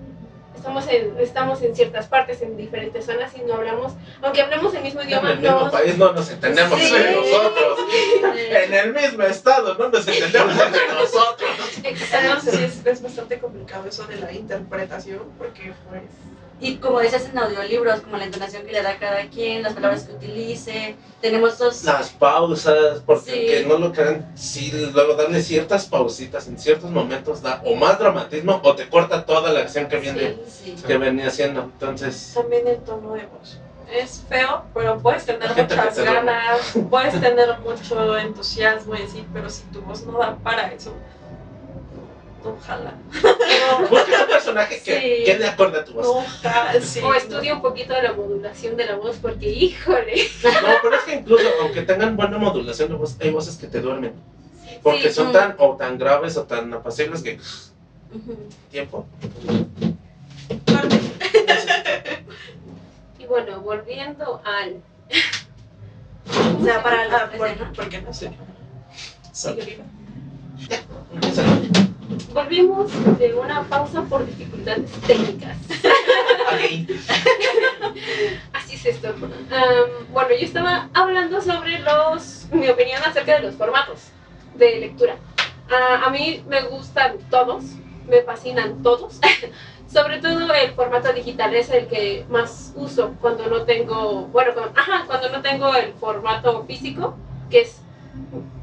[0.56, 4.82] Estamos en, estamos en ciertas partes, en diferentes zonas y no hablamos, aunque hablemos el
[4.84, 5.70] mismo En idioma, el mismo no.
[5.72, 6.86] país no nos entendemos Sí.
[6.86, 7.78] entre nosotros.
[8.64, 11.50] En el mismo estado no nos entendemos entre nosotros.
[11.82, 12.26] Exacto.
[12.28, 16.02] Entonces es, es bastante complicado eso de la interpretación porque pues...
[16.62, 20.04] Y como decías en audiolibros, como la entonación que le da cada quien, las palabras
[20.04, 21.82] que utilice, tenemos dos...
[21.82, 23.46] Las pausas, porque Sí.
[23.46, 27.98] que no lo crean, sí, luego darle ciertas pausitas en ciertos momentos da o más
[27.98, 30.84] dramatismo o te corta toda la acción que viene, Sí, sí.
[30.86, 31.62] que venía haciendo.
[31.62, 33.58] Entonces, También el tono de voz.
[33.92, 39.64] Es feo, pero puedes tener muchas ganas, puedes tener mucho entusiasmo y así, pero si
[39.64, 40.94] tu voz no da para eso,
[42.44, 42.94] no jala.
[43.90, 45.24] busca un personaje que Sí.
[45.24, 46.06] quede acorde a tu voz.
[46.06, 47.00] No sí.
[47.00, 50.14] O estudia un poquito de la modulación de la voz, porque híjole.
[50.44, 53.80] No, pero es que incluso aunque tengan buena modulación de voz, hay voces que te
[53.80, 54.12] duermen.
[54.82, 55.32] Porque Sí, son mm.
[55.32, 57.38] tan o tan graves o tan apacibles que
[58.70, 59.06] tiempo.
[63.18, 64.82] Y bueno, volviendo al.
[66.60, 67.72] O sea, para Ah, la ¿por, escena.
[67.74, 68.32] ¿por qué no sé?
[69.32, 69.84] Sigue viva.
[72.32, 75.56] Volvimos de una pausa por dificultades técnicas.
[76.52, 76.98] Ok.
[78.52, 79.08] Así es esto.
[79.08, 84.08] Am, bueno, yo estaba hablando sobre los, mi opinión acerca de los formatos
[84.56, 85.16] de lectura.
[85.70, 87.64] Ah, a mí me gustan todos,
[88.08, 89.18] me fascinan todos.
[89.92, 94.72] sobre todo el formato digital es el que más uso cuando no tengo, bueno, cuando,
[94.80, 97.14] ajá, cuando no tengo el formato físico,
[97.50, 97.78] que es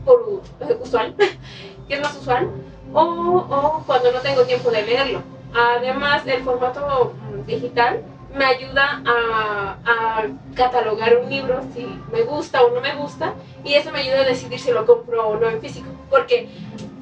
[0.05, 1.15] por eh, usual,
[1.87, 2.49] que es más usual,
[2.93, 5.21] o, o cuando no tengo tiempo de leerlo.
[5.53, 8.01] Además, el formato mm, digital
[8.35, 13.73] me ayuda a, a catalogar un libro si me gusta o no me gusta y
[13.73, 15.87] eso me ayuda a decidir si lo compro o no en físico.
[16.09, 16.49] Porque,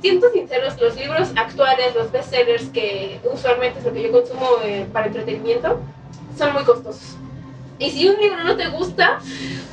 [0.01, 4.87] siendo sinceros, los libros actuales, los bestsellers, que usualmente es lo que yo consumo eh,
[4.91, 5.79] para entretenimiento,
[6.37, 7.17] son muy costosos.
[7.79, 9.19] Y si un libro no te gusta,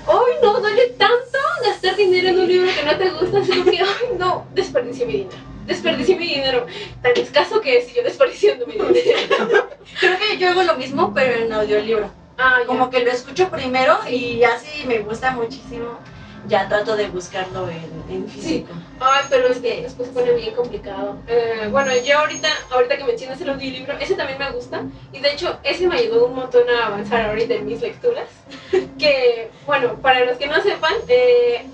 [0.06, 0.60] ¡ay no!
[0.60, 4.46] Duele tanto gastar dinero en un libro que no te gusta, como que, ¡ay no!
[4.52, 5.53] Desperdicié mi dinero.
[5.66, 6.66] Desperdicié mi dinero.
[7.02, 8.90] Tan escaso que es y yo desperdiciando mi dinero.
[10.00, 12.10] Creo que yo hago lo mismo, pero en audiolibro.
[12.38, 12.60] Ah.
[12.66, 15.98] Como que lo escucho primero y ya si me gusta muchísimo,
[16.46, 18.72] ya trato de buscarlo en, en físico.
[19.00, 21.18] Ay, pero es que después se pone bien complicado.
[21.26, 24.82] Eh, bueno, yo ahorita, ahorita que mencionas el audiolibro, ese también me gusta.
[25.12, 28.28] Y de hecho, ese me ayudó un montón a avanzar ahorita en mis lecturas.
[28.98, 31.66] Que, bueno, para los que no sepan, eh,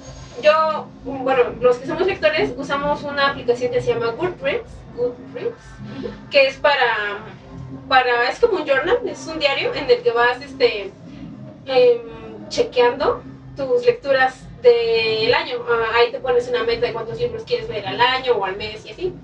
[0.42, 5.56] yo, bueno, los que somos lectores usamos una aplicación que se llama Goodreads, Goodreads
[6.30, 7.18] que es para,
[7.88, 10.92] para, es como un journal, es un diario en el que vas, este,
[11.66, 13.22] em, chequeando
[13.56, 15.58] tus lecturas del año.
[15.68, 18.56] Ah, ahí te pones una meta de cuántos libros quieres leer al año o al
[18.56, 19.14] mes y así.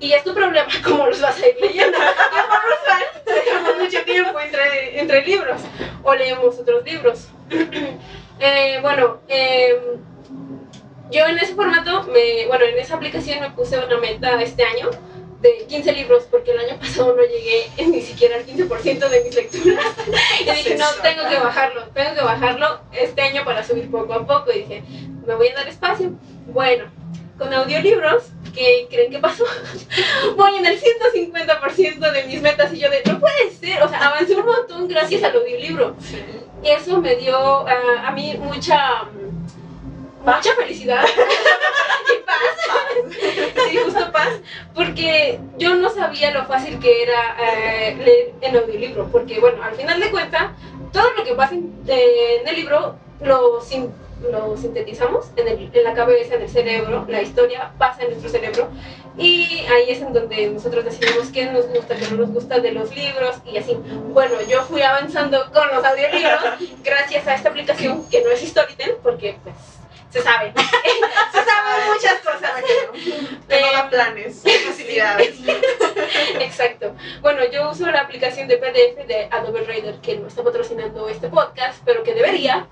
[0.00, 1.98] Y es tu problema cómo los vas a ir leyendo.
[3.26, 5.62] Dejamos mucho tiempo entre, entre libros
[6.02, 7.28] o leemos otros libros.
[8.44, 9.76] Eh, bueno, em,
[11.12, 14.90] yo en ese formato, me, bueno, en esa aplicación me puse una meta este año
[15.40, 19.24] de 15 libros, porque el año pasado no llegué en ni siquiera al 15% de
[19.24, 19.84] mis lecturas.
[20.40, 24.26] Y dije, no, tengo que bajarlo, tengo que bajarlo este año para subir poco a
[24.26, 24.52] poco.
[24.52, 24.82] Y dije,
[25.26, 26.12] me voy a dar espacio.
[26.46, 26.84] Bueno,
[27.38, 29.44] con audiolibros, ¿qué creen que pasó?
[30.36, 34.08] Voy en el 150% de mis metas y yo de, no puede ser, o sea,
[34.08, 35.96] avancé un montón gracias al audiolibro.
[36.62, 39.08] Y eso me dio ah, a mí mucha,
[40.24, 41.04] mucha felicidad
[42.14, 43.66] y paz.
[43.70, 44.28] Sí, justo paz.
[44.74, 49.08] Porque yo no sabía lo fácil que era eh, leer en audiolibro.
[49.10, 50.50] Porque, bueno, al final de cuentas,
[50.92, 53.92] todo lo que pasa en, eh, en el libro lo, sin-
[54.30, 57.04] lo sintetizamos en, el- en la cabeza, en el cerebro.
[57.08, 58.68] La historia pasa en nuestro cerebro.
[59.18, 62.72] Y ahí es en donde nosotros decidimos qué nos gusta, qué no nos gusta de
[62.72, 63.74] los libros y así.
[64.08, 66.40] Bueno, yo fui avanzando con los audiolibros
[66.82, 69.54] gracias a esta aplicación que no es Storytel, porque pues
[70.12, 70.52] se sabe.
[71.32, 72.52] se saben muchas cosas.
[73.48, 75.36] Eh, da planes, facilidades.
[76.40, 76.94] Exacto.
[77.20, 81.28] Bueno, yo uso la aplicación de PDF de Adobe Reader que no está patrocinando este
[81.28, 82.66] podcast, pero que debería.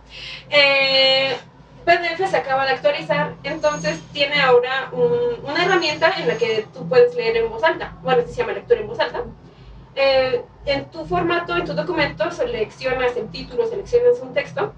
[0.50, 1.36] Eh,
[1.84, 6.86] PDF se acaba de actualizar, entonces tiene ahora un- una herramienta en la que tú
[6.88, 7.96] puedes leer en voz alta.
[8.02, 9.22] Bueno, se llama lectura en voz alta.
[9.96, 14.72] Eh, en tu formato, en tu documento, seleccionas el título, seleccionas un texto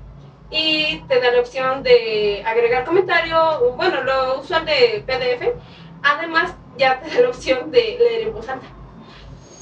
[0.53, 5.57] y te da la opción de agregar comentario, bueno, lo usual de PDF.
[6.03, 8.67] Además, ya te da la opción de leer en voz alta.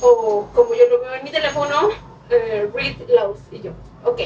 [0.01, 1.91] O como yo lo veo en mi teléfono,
[2.29, 3.37] eh, read loud.
[3.53, 3.71] Y yo,
[4.05, 4.21] ok,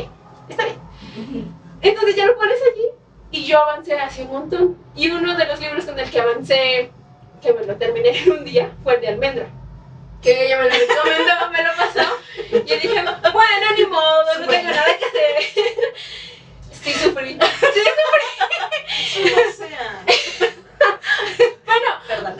[0.48, 1.54] está bien.
[1.82, 2.88] Entonces ya lo pones allí
[3.30, 4.78] y yo avancé hace un montón.
[4.96, 6.90] Y uno de los libros con el que avancé,
[7.42, 9.48] que me lo terminé en un día, fue el de Almendra.
[10.22, 12.08] Que ella me lo me lo pasó.
[12.38, 15.94] Y yo dije, bueno, ni modo, no tengo nada que hacer.
[16.84, 17.38] Sí, sufrí.
[17.64, 19.32] Sí, sufrí.
[19.32, 20.04] O sea,
[21.66, 22.34] Bueno, Perdón.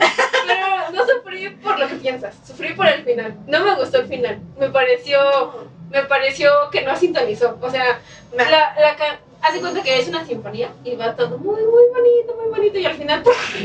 [0.47, 3.35] pero no sufrí por lo que piensas, sufrí por el final.
[3.47, 4.39] No me gustó el final.
[4.57, 7.57] Me pareció, me pareció que no sintonizó.
[7.61, 7.99] O sea,
[8.33, 8.95] la, la
[9.41, 12.77] hace cuenta que es una sinfonía y va todo muy, muy bonito, muy bonito.
[12.79, 13.23] Y al final,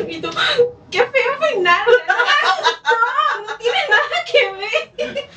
[0.08, 0.30] y tú,
[0.90, 1.84] qué feo final.
[2.08, 5.28] no, no tiene nada que ver.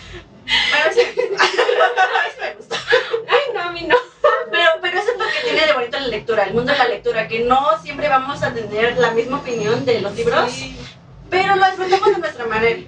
[0.72, 1.02] Pero sí,
[1.32, 1.38] me.
[3.30, 3.96] Ay, no, a mí no.
[4.52, 4.70] Pero,
[5.44, 8.54] tiene de bonito la lectura, el mundo de la lectura, que no siempre vamos a
[8.54, 10.76] tener la misma opinión de los libros, Sí.
[11.30, 12.80] pero lo disfrutamos de nuestra manera.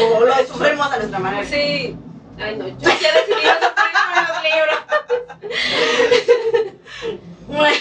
[0.00, 1.44] O lo sufrimos a nuestra manera.
[1.46, 1.96] Sí.
[2.38, 4.78] Ay, no, yo ya decidí no los libros.
[7.48, 7.76] Bueno,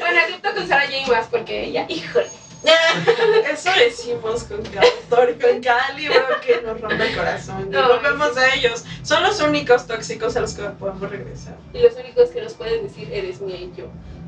[0.00, 2.26] Bueno, excepto con Sarah Jane Maas, porque ella, híjole.
[2.62, 7.70] Eso decimos con cada autor, con cada libro que nos rompe el corazón.
[7.74, 7.82] Ay.
[7.88, 8.84] volvemos a ellos.
[9.02, 11.56] Son los únicos tóxicos a los que podemos regresar.
[11.72, 13.86] Y los únicos que nos pueden decir, eres mía y yo,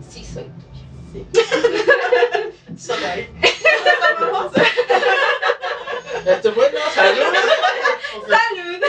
[0.09, 1.27] sí soy tuya.
[2.79, 3.29] Solo ahí.
[4.21, 4.53] Vamos.
[6.25, 7.23] Este, bueno, salud.
[8.29, 8.83] ¡Salud!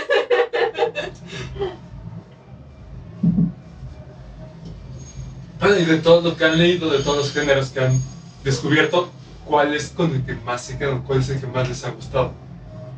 [5.59, 8.01] Bueno, y de todo lo que han leído, de todos los géneros que han
[8.43, 9.09] descubierto,
[9.45, 11.01] ¿cuál es con el que más se quedan?
[11.03, 12.33] ¿Cuál es el que más les ha gustado?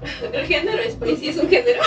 [0.33, 1.81] El género es sí es un género.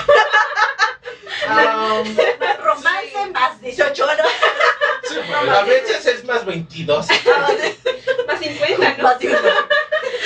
[1.48, 2.16] Um,
[2.64, 4.26] romance más 18 horas.
[5.08, 7.06] sí, bueno, a veces es más 22.
[8.26, 9.02] Más 50, ¿no?
[9.04, 9.42] Más 18.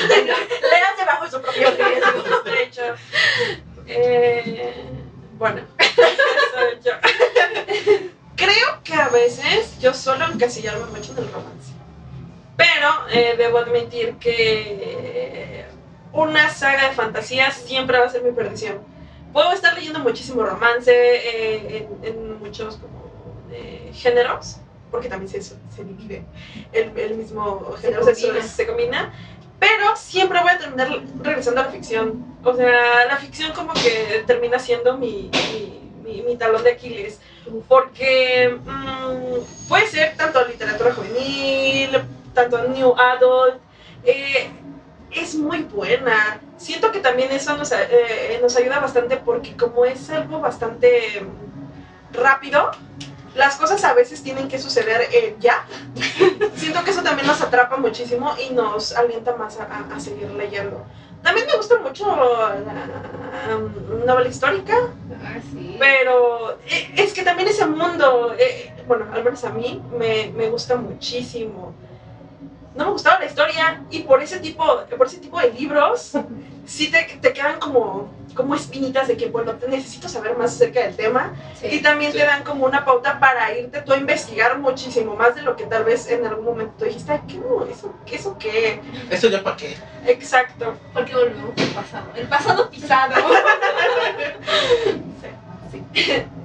[0.09, 2.41] Léase bajo su propio riesgo.
[2.45, 2.83] De hecho,
[3.87, 4.85] Eh,
[5.39, 6.93] bueno, soy yo.
[8.37, 11.73] creo que a veces yo solo encasillarme mucho en el romance.
[12.57, 15.67] Pero eh, debo admitir que
[16.13, 18.81] una saga de fantasía siempre va a ser mi perdición.
[19.33, 23.03] Puedo estar leyendo muchísimo romance eh, en, en muchos como,
[23.51, 24.59] eh, géneros,
[24.91, 26.23] porque también se, se divide
[26.73, 28.43] el, el mismo género, se, combina.
[28.43, 29.13] se combina.
[29.59, 30.89] Pero siempre voy a terminar
[31.23, 32.37] regresando a la ficción.
[32.45, 37.21] O sea, la ficción como que termina siendo mi, mi, mi- mi talón de Aquiles.
[37.69, 41.91] Porque mm, puede ser tanto literatura juvenil,
[42.35, 43.61] tanto new adult.
[44.05, 44.51] eh,
[45.11, 46.41] es muy buena.
[46.57, 51.23] Siento que también eso nos, a- eh, nos ayuda bastante porque como es algo bastante
[52.13, 52.71] rápido,
[53.35, 55.65] las cosas a veces tienen que suceder eh, ya.
[56.57, 60.31] Siento que eso también nos atrapa muchísimo y nos alienta más a, a- a seguir
[60.31, 60.85] leyendo.
[61.23, 64.75] También me gusta mucho la um, novela histórica,
[65.25, 65.77] Ah, sí.
[65.79, 70.49] pero eh, es que también ese mundo, eh, bueno, al menos a mí, me, me
[70.51, 71.75] gusta muchísimo.
[72.75, 74.65] No me gustaba la historia y por ese tipo,
[74.97, 76.13] por ese tipo de libros,
[76.67, 80.81] sí te, te quedan como, como espinitas de que, bueno, te necesito saber más acerca
[80.81, 81.83] del tema y Sí.
[81.83, 82.19] también Sí.
[82.19, 85.65] te dan como una pauta para irte tú a investigar muchísimo más de lo que
[85.65, 87.67] tal vez en algún momento tú dijiste, ay, ¿qué no?
[87.67, 88.81] ¿Eso, ¿Eso qué?
[89.11, 89.77] Eso ya para qué.
[90.07, 90.75] Exacto.
[90.95, 92.07] Porque volvemos al pasado.
[92.15, 93.15] El pasado pisado.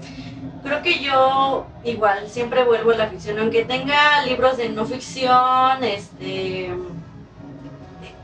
[0.63, 5.83] Creo que yo igual siempre vuelvo a la ficción, aunque tenga libros de no ficción,
[5.83, 6.73] este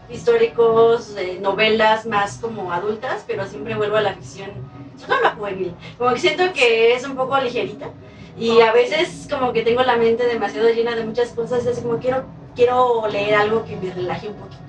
[0.10, 4.52] históricos, eh, novelas más como adultas, pero siempre vuelvo a la ficción,
[4.96, 5.74] sobre todo la juvenil.
[5.98, 7.90] Como que siento que es un poco ligerita
[8.38, 11.98] y a veces como que tengo la mente demasiado llena de muchas cosas, es como
[11.98, 14.62] quiero quiero leer algo que me relaje un poquito.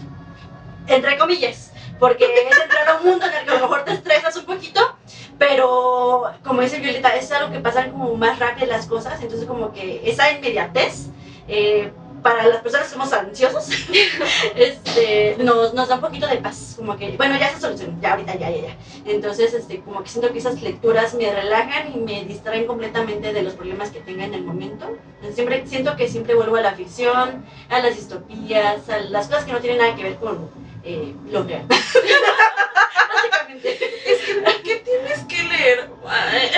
[0.86, 3.92] Entre comillas, porque es entrar a un mundo en el que a lo mejor te
[3.92, 4.96] estresas un poquito,
[5.38, 9.72] pero como dice Violeta, es algo que pasan como más rápido las cosas, entonces como
[9.72, 11.06] que esa inmediatez,
[11.48, 13.68] eh, para las personas que somos ansiosos,
[14.56, 18.12] este, nos, nos da un poquito de paz, como que, bueno, ya se solucionó, ya
[18.12, 18.76] ahorita, ya, ya, ya.
[19.04, 23.42] Entonces, este, como que siento que esas lecturas me relajan y me distraen completamente de
[23.42, 24.86] los problemas que tenga en el momento.
[25.34, 29.52] Siempre, siento que siempre vuelvo a la ficción, a las distopías, a las cosas que
[29.52, 30.48] no tienen nada que ver con
[30.84, 31.14] eh.
[33.14, 33.78] Básicamente.
[34.12, 35.90] Es que, ¿por qué tienes que leer?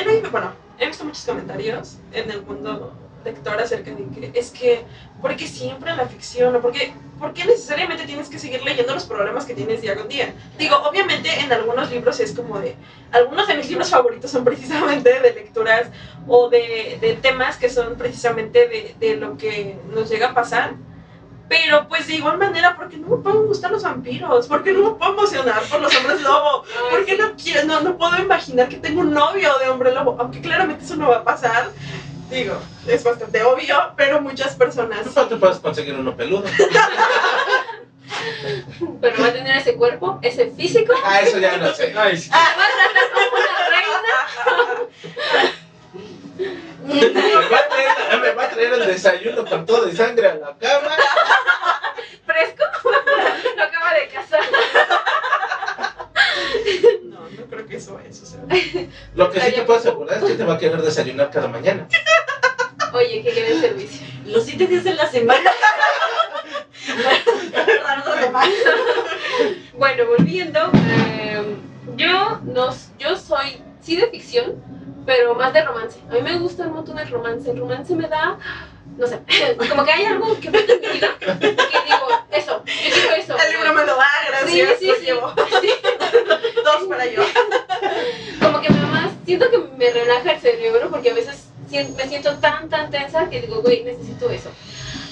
[0.07, 2.93] Leído- bueno, he visto muchos comentarios en el mundo
[3.25, 4.85] lector acerca de que es que,
[5.21, 6.55] ¿por qué siempre la ficción?
[6.55, 9.97] ¿O por qué, por qué necesariamente tienes que seguir leyendo los problemas que tienes día
[9.97, 10.33] con día?
[10.59, 12.77] Digo, obviamente en algunos libros es como de,
[13.11, 15.89] algunos de mis libros favoritos son precisamente de lecturas
[16.29, 20.75] o de, de temas que son precisamente de, de lo que nos llega a pasar.
[21.49, 24.47] Pero pues de igual manera, ¿por qué no me pueden gustar los vampiros?
[24.49, 26.65] ¿Por qué no me puedo emocionar por los hombres lobo?
[26.91, 30.17] ¿Por qué no quiero, no, no puedo imaginar que tengo un novio de hombre lobo?
[30.19, 31.71] Aunque claramente eso no va a pasar.
[32.31, 35.15] Digo, es bastante obvio, pero muchas personas.
[35.15, 36.45] Tú te puedes conseguir uno peludo.
[39.01, 40.93] Pero va a tener ese cuerpo, ese físico.
[41.05, 41.93] Ah, eso ya no sé.
[41.97, 42.31] Ay, sí.
[42.31, 45.53] Va a tratar como una reina.
[46.87, 50.35] Me va, a traer, me va a traer el desayuno con todo de sangre a
[50.35, 50.91] la cama.
[52.25, 52.65] Fresco.
[53.57, 54.43] Lo acaba de casar.
[57.05, 58.89] No, no creo que eso vaya a suceder.
[59.15, 61.89] Lo que sí te puedo asegurar es que te va a querer desayunar cada mañana.
[62.93, 64.07] Oye, que quede el servicio.
[64.25, 65.51] Los siete días de la semana.
[69.75, 71.43] Bueno, volviendo, eh,
[71.97, 74.63] yo, no, yo soy sí de ficción,
[75.07, 75.99] pero más de romance.
[76.11, 77.51] A mí me gusta un montón el romance.
[77.51, 78.37] El romance me da,
[78.99, 79.21] no sé,
[79.71, 83.37] como que hay algo que me en mi vida que digo, eso, yo quiero eso.
[83.39, 84.07] El libro me lo da,
[84.47, 84.79] Sí, gracias.
[84.81, 85.05] sí, lo sí.
[85.05, 85.33] llevo.
[85.63, 85.71] Sí.
[86.65, 87.23] Dos para yo.
[88.41, 92.37] Como que nada más siento que me relaja el cerebro porque a veces me siento
[92.39, 94.51] tan, tan tensa que digo, güey, necesito eso.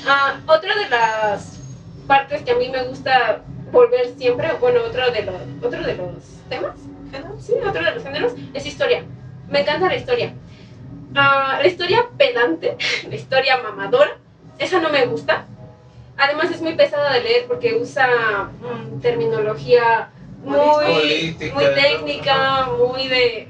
[0.07, 1.59] Ah, otra de las
[2.07, 6.15] partes que a mí me gusta volver siempre, bueno, otro de los, otro de los
[6.49, 6.73] temas,
[7.41, 9.05] sí, otro de los géneros, es historia.
[9.49, 10.35] Me encanta la historia.
[11.15, 12.77] Ah, la historia pedante,
[13.09, 14.17] la historia mamadora,
[14.59, 15.47] esa no me gusta.
[16.17, 20.11] Además es muy pesada de leer porque usa mm, terminología
[20.45, 21.75] muy, Política, muy ¿no?
[21.75, 23.49] técnica, muy de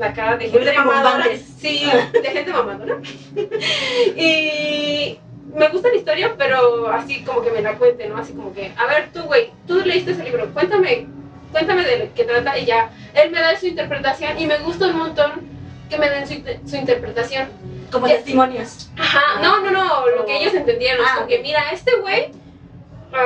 [0.00, 1.24] acá de gente mamadora.
[1.58, 2.96] Sí, de gente mamadora.
[4.16, 5.18] y
[5.54, 8.16] me gusta la historia, pero así como que me la cuente, ¿no?
[8.16, 11.06] Así como que, a ver, tú, güey, tú leíste ese libro, cuéntame,
[11.52, 12.90] cuéntame de qué trata y ya.
[13.14, 15.48] Él me da su interpretación y me gusta un montón
[15.88, 16.34] que me den su,
[16.68, 17.48] su interpretación.
[17.92, 18.90] Como testimonios.
[18.98, 21.02] Ajá, no, no, no, lo que ellos entendieron.
[21.04, 21.30] es Ah, como ok.
[21.30, 22.30] que, mira, este güey,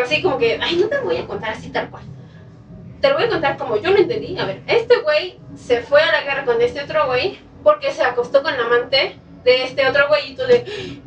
[0.03, 2.03] así como que, ay, no te voy a contar así tal cual.
[3.01, 4.37] Te lo voy a contar como yo lo entendí.
[4.39, 8.03] A ver, este güey se fue a la guerra con este otro güey porque se
[8.03, 10.65] acostó con la amante de este otro güeyito de...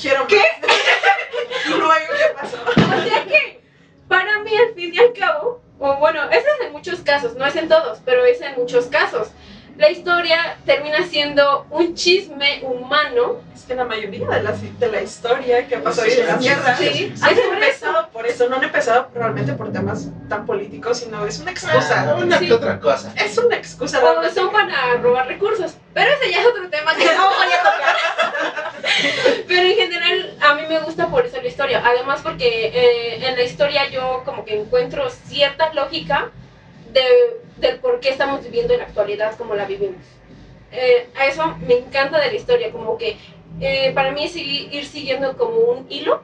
[0.00, 0.40] Quiero ¿Qué?
[1.68, 2.56] Luego, ¿qué pasó?
[2.66, 3.60] O sea que,
[4.08, 7.46] para mí, al fin y al cabo, o bueno, eso es en muchos casos, no
[7.46, 9.28] es en todos, pero es en muchos casos.
[9.76, 13.40] La historia termina siendo un chisme humano.
[13.54, 16.34] Es que la mayoría de la, de la historia que ha pasado Sí, en la
[16.34, 17.14] sí, Tierra sí.
[17.22, 18.48] han Es por empezado por eso.
[18.48, 22.14] No han empezado realmente por temas tan políticos, sino es una excusa.
[22.18, 22.46] Una Sí.
[22.46, 23.12] que otra cosa.
[23.16, 23.98] Es una excusa.
[23.98, 24.34] O realmente.
[24.34, 25.74] son para robar recursos.
[25.94, 28.74] Pero ese ya es otro tema que no voy a tocar.
[29.48, 31.82] Pero en general a mí me gusta por eso la historia.
[31.84, 36.30] Además porque eh, en la historia yo como que encuentro cierta lógica
[36.92, 40.02] de, del por qué estamos viviendo en la actualidad como la vivimos.
[40.72, 43.16] Eh, a eso me encanta de la historia, como que
[43.60, 46.22] eh, para mí es ir siguiendo como un hilo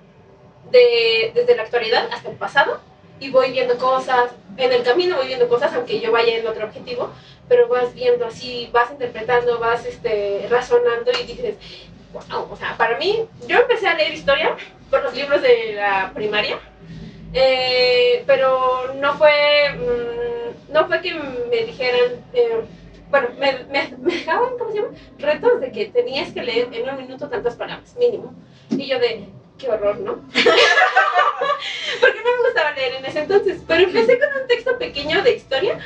[0.71, 2.81] de, desde la actualidad hasta el pasado
[3.19, 6.67] y voy viendo cosas, en el camino voy viendo cosas aunque yo vaya en otro
[6.67, 7.11] objetivo,
[7.49, 11.57] pero vas viendo así, vas interpretando, vas este, razonando y dices,
[12.13, 14.57] wow, o sea, para mí, yo empecé a leer historia
[14.91, 16.59] por los libros de la primaria,
[17.33, 22.61] eh, pero no fue, mm, no fue que me dijeran, eh,
[23.11, 24.95] bueno, me, me, me dejaban, ¿cómo se llama?
[25.19, 28.35] Retos de que tenías que leer en un minuto tantas palabras, mínimo.
[28.71, 30.15] Y yo de, qué horror, ¿no?
[32.01, 35.37] Porque no me gustaba leer en ese entonces, pero empecé con un texto pequeño de
[35.37, 35.79] historia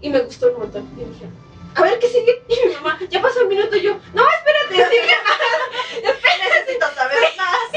[0.00, 0.88] y me gustó un montón.
[0.96, 1.26] Y dije,
[1.74, 2.42] a ver qué sigue.
[2.48, 5.14] Y mi mamá, ya pasó un minuto y yo, no, espérate, sigue
[6.44, 7.70] Necesito saber más.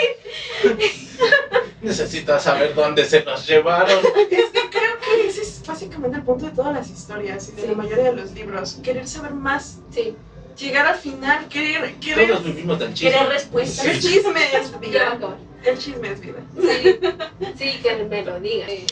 [1.82, 4.00] Necesitas saber dónde se nos llevaron.
[4.30, 4.52] Es
[6.06, 7.68] el punto de todas las historias y de Sí.
[7.68, 8.80] la mayoría de los libros.
[8.84, 10.16] Querer saber más, Sí,
[10.58, 12.30] llegar al final, querer, querer.
[12.30, 13.12] Todos vivimos del chisme.
[13.12, 13.86] Querer respuestas.
[13.86, 15.18] El chisme es vida.
[15.64, 16.40] El chisme es vida.
[16.60, 17.00] Sí,
[17.58, 18.68] sí, que me lo diga.
[18.68, 18.86] Eh,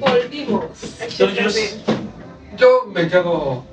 [0.00, 0.64] Volvimos.
[1.00, 1.54] El chisme es Tuyos.
[1.54, 1.98] vida.
[2.56, 3.64] Yo me quedo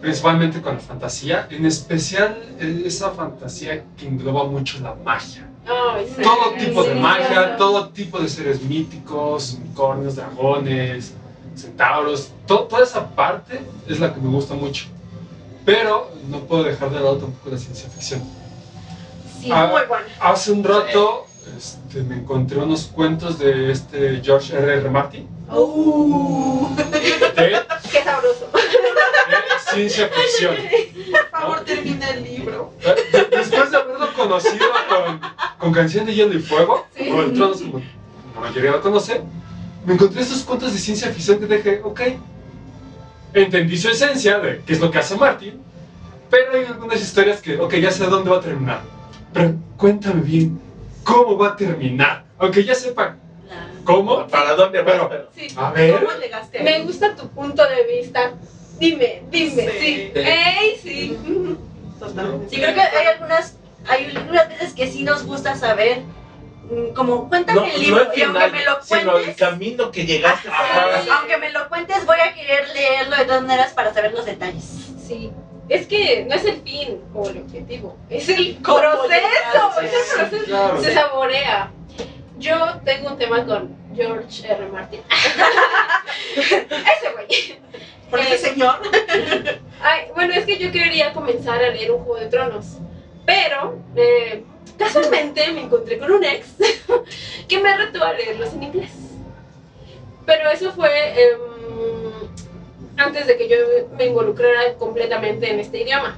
[0.00, 2.40] principalmente con la fantasía, en especial
[2.84, 5.47] esa fantasía que engloba mucho la magia.
[6.22, 11.12] Todo tipo de magia, todo tipo de seres míticos, unicornios, dragones,
[11.54, 14.86] centauros, to- toda esa parte es la que me gusta mucho.
[15.64, 18.22] Pero no puedo dejar de lado tampoco la ciencia ficción.
[19.40, 20.06] Sí, Ah, Muy bueno.
[20.20, 24.74] Hace un rato este, me encontré unos cuentos de este George R.
[24.78, 24.90] R.
[24.90, 28.50] Martin Uh, de, qué sabroso.
[29.74, 30.56] ciencia ficción.
[31.10, 32.72] por favor, termina el libro.
[33.12, 35.20] De- Después de haberlo conocido con,
[35.58, 37.08] con Canción de Hielo y Fuego, Sí.
[37.10, 37.80] o el Trono, como
[38.34, 39.22] la mayoría lo conoce,
[39.86, 42.00] me encontré estos cuentos de ciencia ficción que dije, ok,
[43.34, 45.60] entendí su esencia de qué es lo que hace Martin,
[46.30, 48.82] pero hay algunas historias que, ok, ya sé dónde va a terminar,
[49.32, 50.60] pero cuéntame bien,
[51.04, 52.24] ¿cómo va a terminar?
[52.38, 53.16] Aunque ya sepa
[53.94, 54.92] cómo, ¿Para dónde vas?
[54.94, 55.54] Pero- Pero- Sí.
[55.56, 58.32] a ver, ¿Cómo llegaste Me gusta tu punto de vista.
[58.78, 59.78] Dime, dime, Sí.
[59.80, 60.12] sí.
[60.14, 60.20] Sí.
[60.20, 61.18] ¡Ey, sí!
[61.98, 62.48] Totalmente.
[62.54, 63.56] Sí, creo que hay algunas,
[63.88, 65.98] hay algunas veces que sí nos gusta saber,
[66.70, 69.90] mm, como cuéntame No, el no libro, y aunque me lo sino el cuentes, camino
[69.90, 70.48] que llegaste.
[70.48, 71.08] ajá, Sí.
[71.10, 74.64] aunque me lo cuentes, voy a querer leerlo de todas maneras para saber los detalles.
[75.06, 75.32] Sí.
[75.68, 79.80] Es que no es el fin o el objetivo, es el ¿Cómo proceso.
[79.82, 80.44] Es el proceso.
[80.46, 80.80] claro.
[80.82, 81.70] Se saborea.
[82.38, 84.68] Yo tengo un tema con George R.
[84.68, 85.00] Martin.
[86.36, 87.58] Ese güey.
[88.08, 88.76] Por ese Eh, señor.
[89.82, 92.78] Ay, bueno, es que yo quería comenzar a leer un Juego de Tronos,
[93.26, 94.44] pero eh,
[94.78, 96.46] casualmente me encontré con un ex
[97.48, 98.92] que me retó a leerlos en inglés.
[100.24, 100.90] Pero eso fue
[101.22, 101.38] em,
[102.96, 103.56] antes de que yo
[103.96, 106.16] me involucrara completamente en este idioma.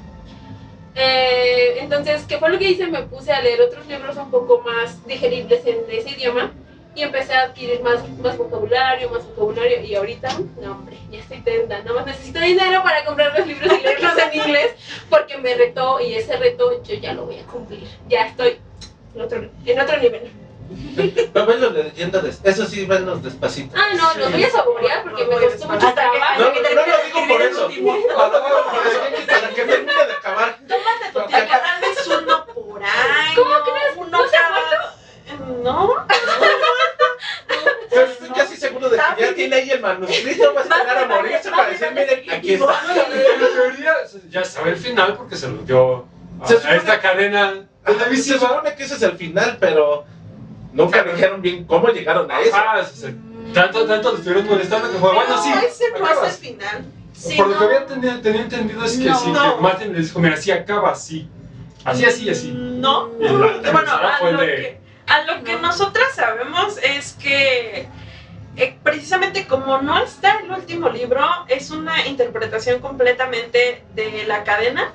[0.94, 2.86] Eh, entonces, ¿qué fue lo que hice?
[2.88, 6.52] Me puse a leer otros libros un poco más digeribles en ese idioma
[6.94, 10.28] y empecé a adquirir más, más vocabulario, más vocabulario y ahorita,
[10.60, 14.18] no hombre, ya estoy tenda, nada más necesito dinero para comprar los libros y leerlos
[14.18, 14.72] en inglés
[15.08, 18.58] porque me retó y ese reto yo ya lo voy a cumplir, ya estoy
[19.14, 20.30] en otro, en otro nivel.
[21.32, 23.76] Pero venlo leyendo, eso sí, venlos despacito.
[23.76, 26.40] Ah, no, los voy a saborear porque me costó mucho Hasta que- trabajo.
[26.42, 27.66] No, que no termine lo digo por eso.
[27.66, 27.96] último.
[28.16, 28.30] Para,
[29.26, 30.56] para que termine de acabar.
[30.68, 31.52] Tómate tu tiempo.
[31.60, 33.34] Tal vez uno por año.
[33.34, 33.96] ¿Cómo crees?
[33.96, 34.94] Uno ¿No cada...
[35.62, 35.94] No.
[37.90, 41.06] Pero estoy casi seguro de que ya tiene ahí el manuscrito, va a esperar a
[41.06, 42.80] morirse para decir, miren, aquí está.
[43.54, 43.94] teoría
[44.30, 46.06] ya sabe el final porque se lo dio
[46.40, 47.66] a, Se a supone- esta cadena
[48.14, 50.04] Se supone que ese es el final, pero
[50.72, 52.56] nunca dijeron bien cómo llegaron a eso.
[53.52, 56.84] Tanto, tanto le estuvieron molestando que fue, bueno, sí, No, ese no es el final.
[57.12, 57.66] Sí, Por lo que no.
[57.66, 59.18] había tenido, tenía entendido es que No.
[59.18, 59.56] sí, No.
[59.56, 61.28] que Martin les dijo, mira, sí acaba así.
[61.84, 62.52] Así, así, así.
[62.54, 63.10] No.
[63.18, 64.79] Y la Bueno, a fue lo, de- que,
[65.10, 65.62] a lo que No.
[65.62, 67.88] nosotras sabemos es que
[68.56, 74.92] eh, precisamente como no está el último libro, es una interpretación completamente de la cadena.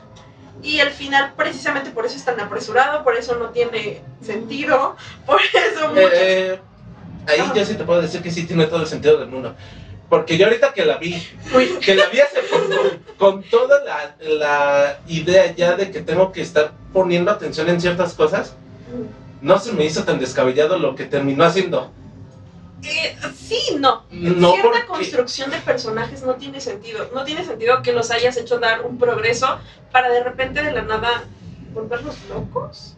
[0.64, 4.96] Y el final, precisamente por eso es tan apresurado, por eso no tiene sentido,
[5.26, 6.60] por eso muchos- Eh,
[7.28, 9.56] ahí yo sí te puedo decir que sí tiene todo el sentido del mundo.
[10.10, 11.14] Porque yo ahorita que la vi,
[11.82, 12.74] que la vi hace poco,
[13.18, 18.14] con toda la, la idea ya de que tengo que estar poniendo atención en ciertas
[18.14, 18.56] cosas,
[19.46, 21.92] no se me hizo tan descabellado lo que terminó haciendo.
[22.84, 24.04] Eh, sí, no.
[24.12, 27.10] No Cierta porque- construcción de personajes no tiene sentido.
[27.14, 29.60] No tiene sentido que los hayas hecho dar un progreso
[29.92, 31.24] para de repente de la nada
[31.74, 32.96] volverlos locos.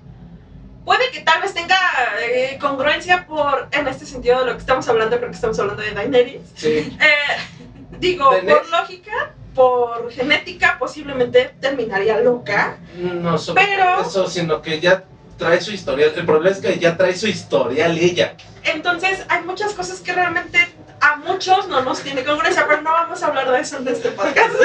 [0.85, 1.77] Puede que tal vez tenga
[2.21, 5.91] eh, congruencia por en este sentido de lo que estamos hablando, porque estamos hablando de
[5.91, 6.41] Daenerys.
[6.55, 6.97] Sí.
[6.99, 8.59] Eh, digo, Daenerys.
[8.59, 12.77] por lógica, por genética, posiblemente terminaría loca.
[12.97, 15.03] No solo Pero- eso, sino que ya
[15.38, 16.13] trae su historial.
[16.15, 18.35] El problema es que ya trae su historial ella.
[18.63, 20.59] Entonces, hay muchas cosas que realmente
[20.99, 24.09] a muchos no nos tiene congruencia, pero no vamos a hablar de eso en este
[24.09, 24.53] podcast.
[24.53, 24.59] no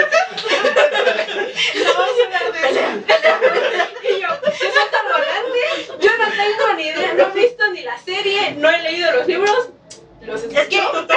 [1.95, 2.81] vamos a hablar de eso.
[4.03, 5.61] Y yo, yo soy tan volante,
[6.01, 9.27] yo no tengo ni idea, no he visto ni la serie, no he leído los
[9.27, 9.69] libros.
[10.23, 11.09] Los Es que yo, yo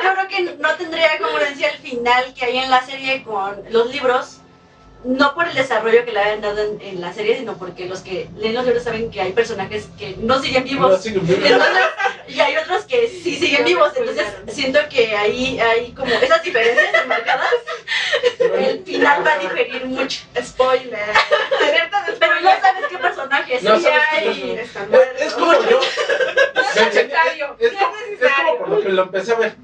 [0.00, 4.40] creo que no tendría congruencia el final que hay en la serie con los libros.
[5.04, 8.00] No por el desarrollo que le habían dado en, en la serie, sino porque los
[8.00, 10.90] que leen los libros saben que hay personajes que no siguen vivos.
[10.90, 11.84] No, sí, Entonces,
[12.28, 17.06] y hay otros que sí siguen vivos, entonces siento que ahí hay como esas diferencias
[17.06, 17.48] marcadas.
[18.54, 20.22] El final va a diferir mucho.
[20.42, 21.00] Spoiler.
[21.58, 22.60] Pero spoiler.
[22.60, 24.58] sabes qué personajes No sí hay.
[25.18, 25.80] Es, como yo.
[26.74, 29.56] Es es, es como por lo que lo empecé a ver.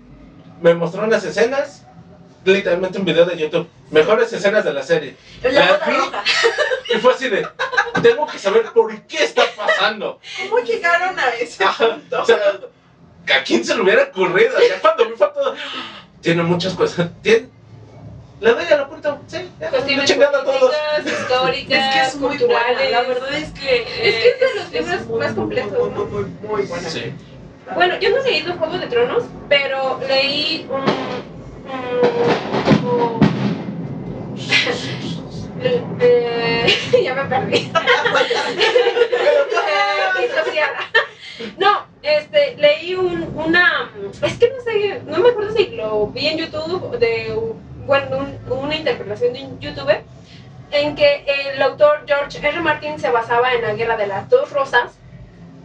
[0.61, 1.86] Me mostró unas escenas,
[2.45, 3.68] literalmente un video de YouTube.
[3.91, 5.16] Mejores escenas de la serie.
[5.43, 5.97] La vi.
[5.97, 6.24] roja.
[6.95, 7.47] Y fue así de,
[8.03, 10.20] tengo que saber por qué está pasando.
[10.49, 12.22] ¿Cómo llegaron a ese punto?
[12.22, 14.59] o sea, ¿a quién se le hubiera ocurrido?
[14.68, 15.55] Ya cuando vi fue todo.
[16.20, 17.09] Tiene muchas cosas.
[17.22, 17.49] Tiene,
[18.41, 19.18] le doy a la punta.
[19.26, 20.74] Sí, ya, Cuestiones chingada a todos.
[21.05, 23.82] históricas, Es que es muy buena, la verdad es que...
[23.82, 26.88] Es que es de los libros muy, más completos, Muy, muy, muy, muy buena.
[26.88, 27.12] Sí.
[27.74, 31.39] Bueno, yo no he leído Juego de Tronos, pero leí un.
[31.71, 33.21] Un-
[36.01, 36.66] Eh,
[37.05, 37.57] ya me perdí.
[37.57, 37.71] Eh.
[41.57, 43.91] No, este, leí un, una.
[44.23, 47.35] Es que no sé, no me acuerdo si lo vi en YouTube, de
[47.87, 50.03] bueno, un- una interpretación de un youtuber,
[50.71, 52.61] en que el autor George R.
[52.61, 54.93] Martin se basaba en la Guerra de las Dos Rosas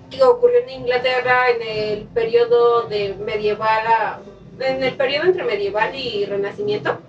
[0.10, 4.20] que ocurrió en Inglaterra en el periodo de medieval a-
[4.60, 6.99] en el periodo entre medieval y renacimiento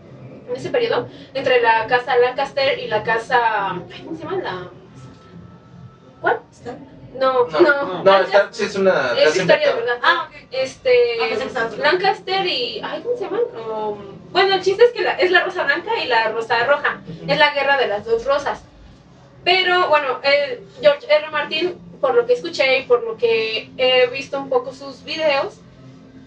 [0.48, 4.36] en ese periodo entre la casa Lancaster y la casa ¿cómo se llama?
[4.42, 4.68] la
[6.20, 6.40] ¿cuál?
[7.14, 10.46] no No, no, no, esta sí es una es historia de verdad Ah, ok.
[10.50, 10.90] este
[11.20, 11.82] Ah, otro.
[11.82, 13.40] Lancaster y ay ¿cómo se llaman?
[13.68, 17.00] Um, bueno el chiste es que la- es la rosa blanca y la rosa roja
[17.26, 18.62] es la guerra de las dos rosas.
[19.44, 21.30] Pero bueno, eh, George R.
[21.30, 25.60] Martin, por lo que escuché y por lo que he visto un poco sus videos,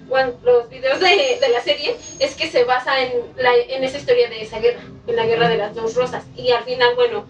[0.09, 3.97] bueno, los videos de, de la serie, es que se basa en, la, en esa
[3.97, 6.25] historia de esa guerra, en la guerra de las dos rosas.
[6.35, 7.25] Y al final, bueno,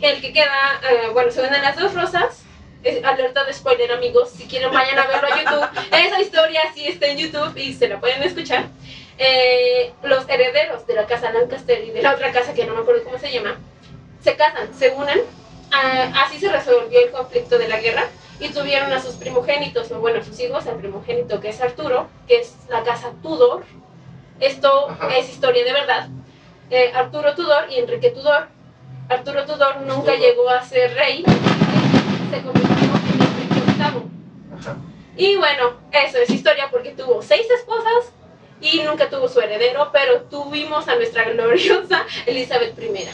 [0.00, 2.42] el que queda, eh, bueno, se unen las dos rosas.
[2.82, 4.30] Es alerta de spoiler, amigos.
[4.30, 5.84] Si quieren, vayan a verlo a YouTube.
[5.92, 8.66] Esa historia sí está en YouTube y se la pueden escuchar.
[9.18, 12.80] Eh, los herederos de la casa Lancaster y de la otra casa que no me
[12.80, 13.56] acuerdo cómo se llama,
[14.20, 15.20] se casan, se unen.
[15.70, 18.08] ah, así se resolvió el conflicto de la guerra
[18.42, 22.08] y tuvieron a sus primogénitos, o bueno, a sus hijos, al primogénito que es Arturo,
[22.26, 23.64] que es la casa Tudor.
[24.40, 25.16] Esto Ajá.
[25.16, 26.08] es historia de verdad.
[26.70, 28.48] Eh, Arturo Tudor y Enrique Tudor.
[29.08, 30.18] Arturo Tudor nunca Tudor.
[30.18, 34.58] llegó a ser rey, se convirtió en Enrique VIII.
[34.58, 34.76] Ajá.
[35.16, 38.12] Y bueno, eso es historia porque tuvo seis esposas
[38.60, 43.08] y nunca tuvo su heredero, pero tuvimos a nuestra gloriosa Elizabeth I.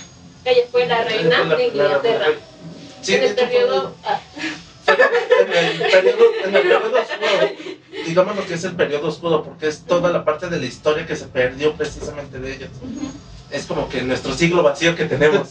[0.45, 2.26] Ella fue la reina de la- Inglaterra.
[3.03, 3.95] Sí, en el periodo.
[4.05, 4.18] ah,
[4.89, 7.51] en el periodo, en el periodo oscuro,
[8.07, 11.07] digamos lo que es el periodo oscuro, porque es toda la parte de la historia
[11.07, 12.70] que se perdió precisamente de ellos.
[13.51, 15.49] Es como que nuestro siglo vacío que tenemos.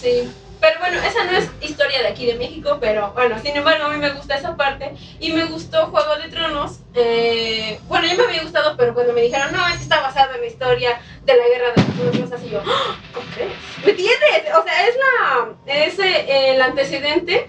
[0.00, 0.28] Sí.
[0.64, 3.90] Pero bueno, esa no es historia de aquí de México, pero bueno, sin embargo a
[3.90, 6.78] mí me gusta esa parte y me gustó Juego de Tronos.
[6.94, 10.34] Eh, bueno, ya me había gustado, pero cuando me dijeron, no, es que está basado
[10.34, 12.96] en la historia de la guerra de las dos rosas, y yo, ¡Ah!
[13.12, 13.52] ¿cómo crees?
[13.84, 14.54] ¿Me entiendes?
[14.58, 17.46] O sea, es, la, es eh, el antecedente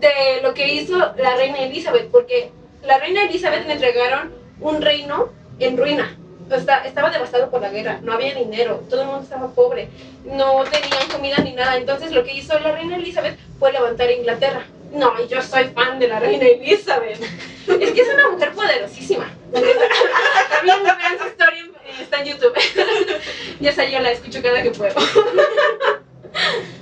[0.00, 2.50] de lo que hizo la reina Elizabeth, porque
[2.82, 6.16] la reina Elizabeth le entregaron un reino en ruina.
[6.50, 9.88] O sea, estaba devastado por la guerra, no había dinero, todo el mundo estaba pobre,
[10.24, 11.76] no tenían comida ni nada.
[11.76, 14.64] Entonces lo que hizo la reina Elizabeth fue levantar Inglaterra.
[14.92, 17.20] No, y yo soy fan de la reina Elizabeth.
[17.20, 19.30] Es que es una mujer poderosísima.
[19.52, 22.54] También vean su historia, en- está en YouTube.
[23.60, 24.94] Ya esa yo la escucho cada que puedo.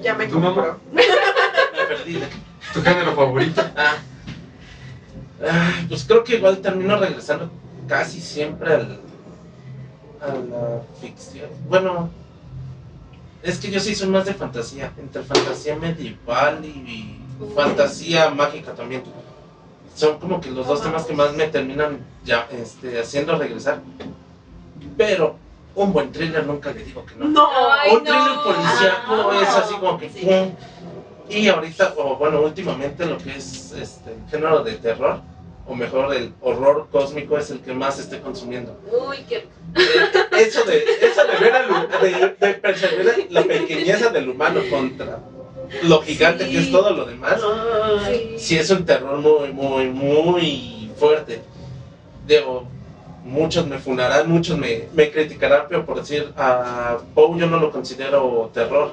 [0.02, 0.54] Ya me ¿Tu mamá?
[0.54, 0.80] compro.
[0.92, 1.02] Me
[1.88, 2.20] perdí.
[2.76, 3.62] ¿Tu género favorito?
[3.76, 3.96] Ah.
[5.50, 7.50] Ah, pues creo que igual termino regresando
[7.86, 9.00] casi siempre al,
[10.20, 11.48] a la ficción.
[11.68, 12.08] Bueno,
[13.42, 17.20] es que yo sí soy más de fantasía, entre fantasía medieval y, y
[17.54, 19.02] fantasía mágica también.
[19.94, 23.80] Son como que los dos temas que más me terminan ya este, haciendo regresar.
[24.96, 25.36] Pero
[25.74, 27.26] un buen thriller nunca le digo que no.
[27.28, 27.48] No.
[27.92, 28.42] Un thriller no.
[28.42, 30.20] policíaco Ah, es así como que sí.
[30.24, 30.50] pum.
[31.28, 35.20] Y ahorita, o bueno, últimamente lo que es este el género de terror,
[35.68, 38.78] o mejor el horror cósmico es el que más estoy consumiendo.
[39.08, 39.36] Uy, qué.
[39.38, 39.46] Eh,
[40.38, 45.18] Eso de, eso de ver al de, de percibir la pequeñeza del humano contra
[45.82, 46.70] lo gigante que es Sí.
[46.72, 47.40] todo lo demás,
[48.04, 48.36] Ay.
[48.38, 51.40] sí es un terror muy, muy, muy fuerte.
[52.26, 52.64] Digo,
[53.24, 57.72] muchos me funarán, muchos me, me criticarán, pero por decir, a Poe yo no lo
[57.72, 58.92] considero terror.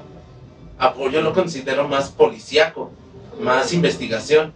[0.78, 2.92] A Poe yo lo considero más policíaco,
[3.40, 4.54] más investigación.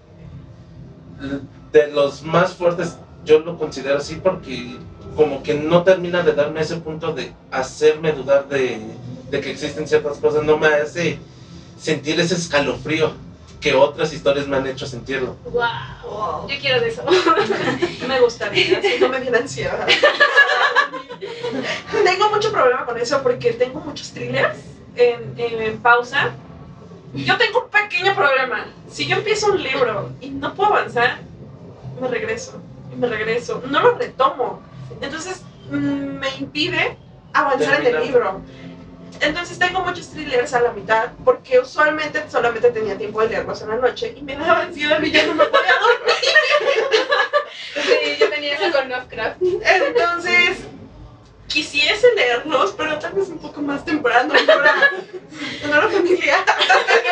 [1.71, 4.77] De los más fuertes yo lo considero así porque
[5.15, 8.79] como que no termina de darme ese punto de hacerme dudar de,
[9.29, 11.19] de que existen ciertas cosas, no me hace
[11.79, 13.13] sentir ese escalofrío
[13.59, 15.35] que otras historias me han hecho sentirlo.
[15.45, 15.63] Wow.
[16.03, 16.47] Wow.
[16.47, 17.03] Yo quiero de eso.
[18.07, 19.87] Me gustaría, no me diera ansiedad.
[22.03, 24.57] tengo mucho problema con eso porque tengo muchos thrillers
[24.97, 26.31] en, en- en pausa.
[27.13, 28.65] Yo tengo un pequeño problema.
[28.89, 31.19] Si yo empiezo un libro y no puedo avanzar,
[32.01, 32.61] me regreso.
[32.91, 33.61] Y me regreso.
[33.69, 34.61] No lo retomo.
[35.01, 36.97] Entonces mm, me impide
[37.33, 38.41] avanzar en el libro.
[39.19, 43.69] Entonces tengo muchos thrillers a la mitad porque usualmente solamente tenía tiempo de leerlos en
[43.69, 46.13] la noche y me daba ansiedad y ya no me podía dormir.
[47.75, 49.37] Sí, yo tenía eso con Lovecraft.
[49.41, 50.65] Entonces,
[51.47, 56.43] quisiese leerlos, pero tal vez un poco más temprano, en hora familiar.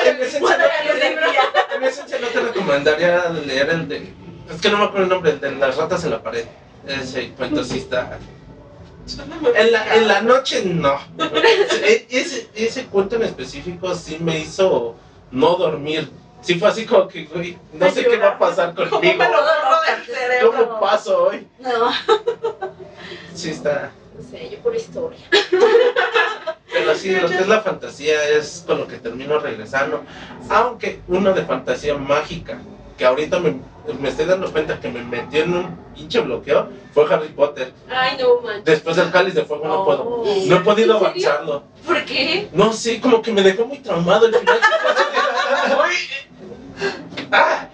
[0.05, 4.13] En esencia, no, te recomendaría leer el de...
[4.53, 6.45] Es que no me acuerdo el nombre, el de las ratas en la pared.
[6.87, 8.19] Ese cuento sí está...
[9.55, 10.99] En la, en la noche no.
[11.83, 14.95] E- Ese, ese cuento en específico sí me hizo
[15.31, 16.09] no dormir.
[16.41, 19.17] Sí fue así como que, güey, no sé qué va a pasar ¿Cómo conmigo.
[19.17, 20.51] me lo del cerebro?
[20.51, 21.47] ¿Cómo paso hoy?
[21.59, 21.91] No.
[23.35, 23.91] Sí está...
[24.17, 25.19] No sé, yo por historia.
[26.71, 30.03] Pero sí, lo que es la fantasía es con lo que termino regresando.
[30.49, 32.59] Aunque uno de fantasía mágica,
[32.97, 33.59] que ahorita me,
[33.99, 37.73] me estoy dando cuenta que me metió en un pinche bloqueo, fue Harry Potter.
[37.89, 38.65] Ay, no manches.
[38.65, 40.03] Después del cáliz de fuego no puedo.
[40.03, 40.43] Oh.
[40.47, 41.63] No he podido avanzarlo.
[41.85, 42.49] ¿Por qué?
[42.53, 44.59] No sé, como que me dejó muy traumado el final.
[47.31, 47.64] Ah,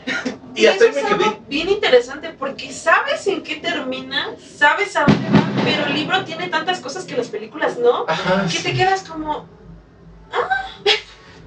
[0.63, 1.23] y hasta ahí eso me es quedé.
[1.29, 6.23] algo bien interesante porque sabes en qué termina, sabes a dónde va, pero el libro
[6.23, 8.45] tiene tantas cosas que las películas no, Ajá.
[8.51, 9.47] que te quedas como,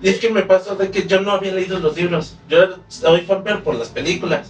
[0.03, 2.35] Y es que me pasó de que yo no había leído los libros.
[2.49, 4.49] Yo soy fan pero por las películas.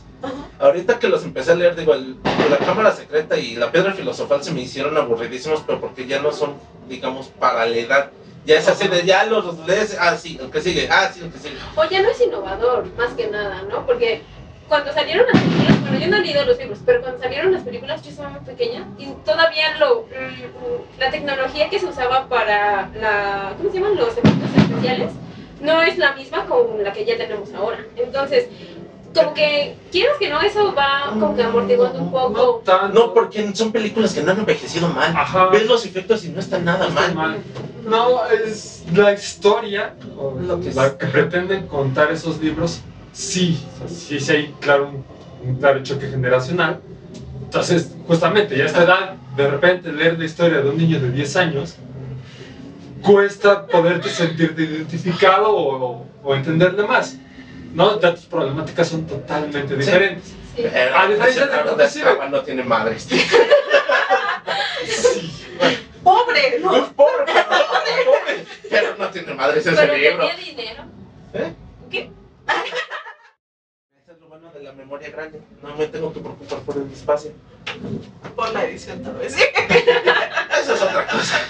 [0.58, 2.16] Ahorita que los empecé a leer, digo, el-
[2.50, 6.32] La Cámara Secreta y La Piedra Filosofal se me hicieron aburridísimos, pero porque ya no
[6.32, 6.54] son,
[6.88, 8.10] digamos, para la edad.
[8.46, 11.30] Ya es así de, ya los lees, ah, sí, el que sigue, ah, sí, el
[11.32, 11.56] que sigue.
[11.76, 13.86] O ya no es innovador, más que nada, ¿no?
[13.86, 14.22] Porque
[14.68, 17.62] cuando salieron las películas, bueno, yo no he leído los libros, pero cuando salieron las
[17.62, 22.88] películas yo estaba muy pequeña y todavía lo, mm, la tecnología que se usaba para
[23.00, 23.96] la, ¿cómo se llaman?
[23.96, 25.10] Los efectos especiales
[25.60, 27.78] no es la misma con la que ya tenemos ahora.
[27.96, 28.48] Entonces,
[29.14, 32.62] como que, quieras que no, eso va como que amortiguando un No poco.
[32.92, 35.14] No, porque son películas que no han envejecido mal.
[35.16, 35.48] Ajá.
[35.50, 37.14] Ves los efectos y no están nada No está mal.
[37.14, 37.38] mal.
[37.86, 42.80] No, es la historia, o Lo que la que pretenden contar esos libros,
[43.14, 45.04] sí, o sea, sí, sí hay, claro, un,
[45.48, 46.80] un claro choque generacional.
[47.44, 51.10] Entonces, justamente, ya a esta edad, de repente leer la historia de un niño de
[51.10, 51.76] 10 años,
[53.02, 57.16] cuesta poderte sentirte identificado o, o entenderle más.
[57.74, 58.00] ¿No?
[58.00, 60.28] Ya tus problemáticas son totalmente diferentes.
[60.56, 60.62] Sí.
[60.72, 63.02] Pero, A diferencia de no tiene madres.
[63.02, 63.20] Sí.
[66.02, 66.72] pobre, ¿no?
[66.72, 70.28] Uf, pobre, pero, pobre, pero no tiene madres ese Pero libro.
[70.28, 70.84] tenía dinero.
[72.46, 75.40] Eso es lo bueno de la memoria grande.
[75.62, 77.32] No me tengo que preocupar por el espacio.
[78.36, 79.34] Por la edición tal vez.
[80.60, 81.40] Eso es otra cosa.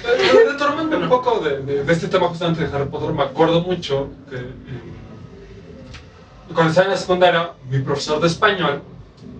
[0.51, 4.09] Retomando un poco de, de- de este tema justamente de Harry Potter, me acuerdo mucho
[4.31, 4.43] que eh,
[6.53, 8.83] cuando estaba en la secundaria, mi profesor de español,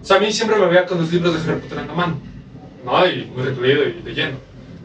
[0.03, 1.95] o sea, a mí siempre me veía con los libros de Harry Potter en la
[1.95, 2.19] mano,
[2.85, 3.07] ¿no?
[3.07, 4.39] Y muy recluido y leyendo.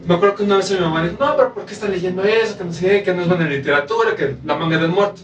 [0.06, 2.56] Me acuerdo que una vez mi mamá dijo, no, pero ¿por qué está leyendo eso?
[2.56, 5.20] Que no sé qué, que no es buena literatura, que la manga del muerto.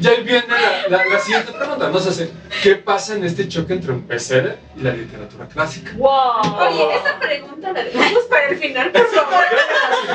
[0.00, 1.96] Ya ahí viene la, la- la siguiente pregunta, ¿no?
[1.96, 2.26] O sea,
[2.62, 5.92] ¿qué pasa en este choque entre un bestseller y la literatura clásica?
[5.96, 6.40] ¡Wow!
[6.68, 9.44] Oye, esa pregunta la dejamos para el final, por favor.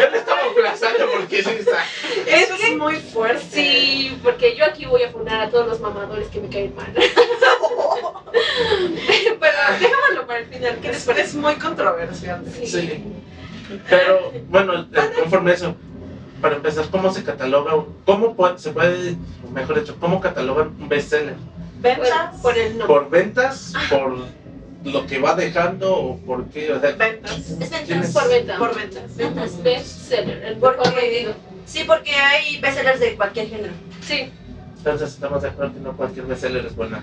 [0.02, 1.84] Yo le estaba aplazando porque sí está.
[2.28, 3.46] Eso Es es, que- muy fuerte.
[3.52, 6.94] Sí, porque yo aquí voy a fundar a todos los mamadores que me caen mal.
[9.40, 11.28] Pero déjamelo para el final, ¿qué les Es, parece?
[11.28, 12.44] es muy controversial.
[12.64, 13.04] Sí.
[13.90, 14.88] Pero, bueno,
[15.20, 15.76] conforme a eso,
[16.44, 17.74] para empezar, ¿cómo se cataloga?
[17.74, 19.16] un- ¿Cómo puede- se puede,
[19.54, 21.36] mejor dicho, cómo catalogan un bestseller?
[21.80, 22.32] Ventas.
[22.34, 22.88] Por, por el nombre.
[22.88, 23.74] ¿Por ventas?
[23.90, 24.18] ¿Por
[24.84, 25.96] lo que va dejando?
[25.96, 26.74] ¿O por qué?
[26.74, 27.32] O sea, Ventas.
[27.38, 28.12] Es ¿Tienes- ventas.
[28.12, 28.58] Por venta.
[28.58, 29.16] Por ventas.
[29.16, 29.64] Ventas.
[29.64, 31.34] Bestseller, el Porque- mejor vendido.
[31.66, 33.74] Sí, porque hay bestsellers de cualquier género.
[34.02, 34.30] Sí.
[34.80, 37.02] entonces estamos de acuerdo que no cualquier bestseller es buena.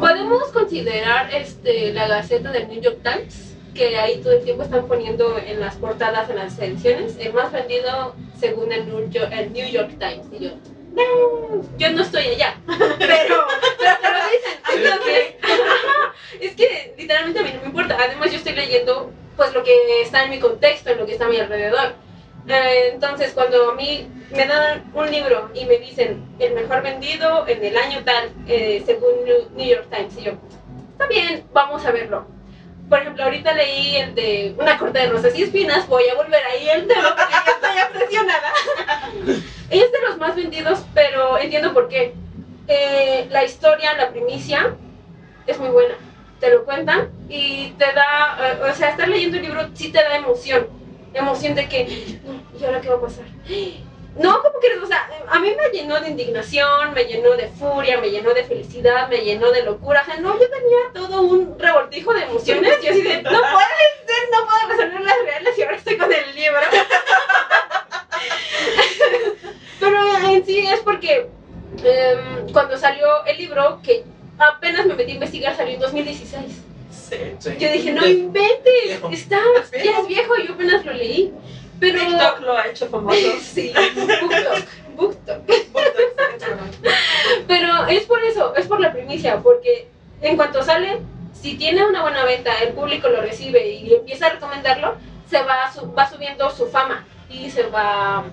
[0.00, 4.86] Podemos considerar este, la Gaceta del New York Times, que ahí todo el tiempo están
[4.86, 9.52] poniendo en las portadas, en las ediciones, el más vendido según el New York, el
[9.52, 10.26] New York Times.
[10.32, 10.50] Y yo,
[10.92, 12.56] no, yo no estoy allá.
[12.66, 12.86] Pero,
[13.78, 14.60] pero lo dicen.
[14.74, 17.96] Entonces, ajá, es que literalmente a mí no me importa.
[18.00, 21.26] Además, yo estoy leyendo pues lo que está en mi contexto, en lo que está
[21.26, 21.94] a mi alrededor.
[22.48, 27.46] Eh, entonces, cuando a mí me dan un libro y me dicen el mejor vendido
[27.46, 30.32] en el año tal, eh, según New New York Times, y yo,
[30.92, 32.39] está bien, vamos a verlo.
[32.90, 36.42] Por ejemplo, ahorita leí el de Una corte de rosas y espinas, voy a volver
[36.44, 38.52] ahí el tema porque ya estoy obsesionada.
[39.70, 42.14] es de los más vendidos, pero entiendo por qué.
[42.66, 44.74] Eh, la historia, la primicia,
[45.46, 45.94] es muy buena.
[46.40, 50.02] Te lo cuentan y te da, eh, o sea, estar leyendo el libro sí te
[50.02, 50.66] da emoción.
[51.14, 53.24] Emoción de que, "No, ¿y ahora qué va a pasar?
[54.16, 58.00] No, como que, o sea, a mí me llenó de indignación, me llenó de furia,
[58.00, 60.02] me llenó de felicidad, me llenó de locura.
[60.02, 63.78] O sea, no, yo tenía todo un revoltijo de emociones y así de, no puede
[64.06, 66.60] ser, no puedo resolver las reales y ahora estoy con el libro.
[69.80, 71.28] Pero en sí es porque
[71.82, 74.04] em, cuando salió el libro, que
[74.38, 76.42] apenas me metí a investigar, salió en 2016.
[76.90, 77.16] Sí.
[77.38, 77.50] Sí.
[77.58, 79.40] Yo dije, no inventes, está,
[79.72, 81.32] ya es viejo, yo apenas lo leí.
[81.80, 81.98] Pero...
[81.98, 83.16] TikTok lo ha hecho famoso.
[83.40, 84.66] Sí, BookTok,
[84.96, 85.38] BookTok.
[87.46, 89.88] Pero es por eso, es por la primicia, porque
[90.22, 91.00] en cuanto sale,
[91.32, 94.94] si tiene una buena venta, el público lo recibe y empieza a recomendarlo,
[95.28, 98.24] se va, su- va subiendo su fama y se va,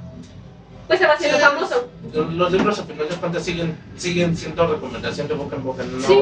[0.87, 1.87] pues se va haciendo Sí, famoso.
[2.13, 5.83] Los libros, a final de cuentas, siguen, siguen siendo recomendación de boca en boca.
[5.83, 6.19] No, Sí.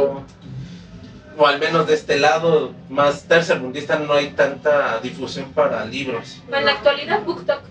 [1.37, 6.41] O al menos de este lado, más tercermundista, no hay tanta difusión para libros.
[6.51, 7.61] En la actualidad, BookTok.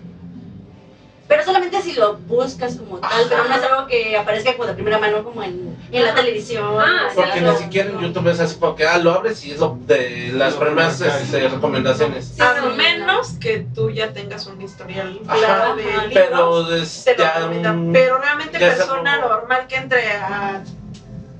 [1.27, 3.23] Pero solamente si lo buscas como tal, Ajá.
[3.27, 6.75] pero no es algo que aparezca como de primera mano como en, en la televisión.
[6.79, 7.99] Ah, Porque no, ni siquiera en.
[7.99, 10.99] YouTube es así como que, ah, lo abres y es lo de las No, primeras
[10.99, 11.13] no, no.
[11.15, 12.25] este, recomendaciones.
[12.35, 16.05] Sí, A sí, menos que tú ya tengas un historial claro de libros.
[16.13, 17.75] Pero es te lo ya.
[17.91, 20.63] Pero realmente ya persona normal que entre a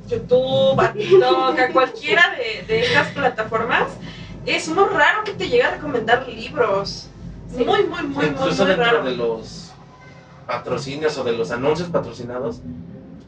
[0.07, 3.89] YouTube, a TikTok, a cualquiera de, de estas plataformas,
[4.45, 7.07] es muy raro que te llegue a recomendar libros.
[7.55, 7.63] Sí.
[7.63, 9.03] Muy, muy, muy, muy, Incluso muy dentro raro.
[9.03, 9.71] de los
[10.47, 12.59] patrocinios o de los anuncios patrocinados,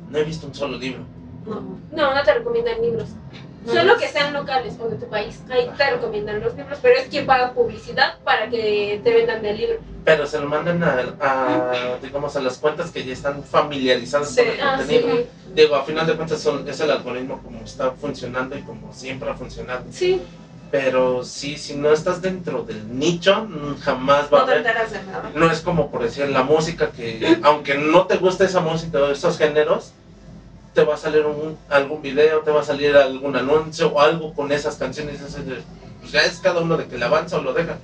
[0.10, 1.04] no he visto un solo libro.
[1.46, 1.62] No.
[1.92, 3.10] No, no te recomiendan libros.
[3.68, 5.42] Solo que sean locales o de tu país.
[5.50, 9.58] Ahí te recomiendan los libros, pero es quien paga publicidad para que te vendan el
[9.58, 9.80] libro.
[10.06, 14.42] Pero se lo mandan a, a, digamos, a las cuentas que ya están familiarizadas Sí.
[14.42, 15.00] con el Ah, sí.
[15.00, 15.26] contenido.
[15.54, 19.30] Digo, a final de cuentas son, es el algoritmo como está funcionando y como siempre
[19.30, 19.84] ha funcionado.
[19.92, 20.22] Sí.
[20.72, 23.48] Pero sí, si no estás dentro del nicho,
[23.82, 25.36] jamás va a No te haber...
[25.36, 29.12] No es como por decir la música que, aunque no te guste esa música o
[29.12, 29.94] esos géneros,
[30.78, 34.32] te va a salir un, algún video, te va a salir algún anuncio o algo
[34.36, 35.20] con esas canciones.
[35.44, 35.64] de-
[36.00, 37.78] Pues ya es cada uno de que le avanza o lo deja.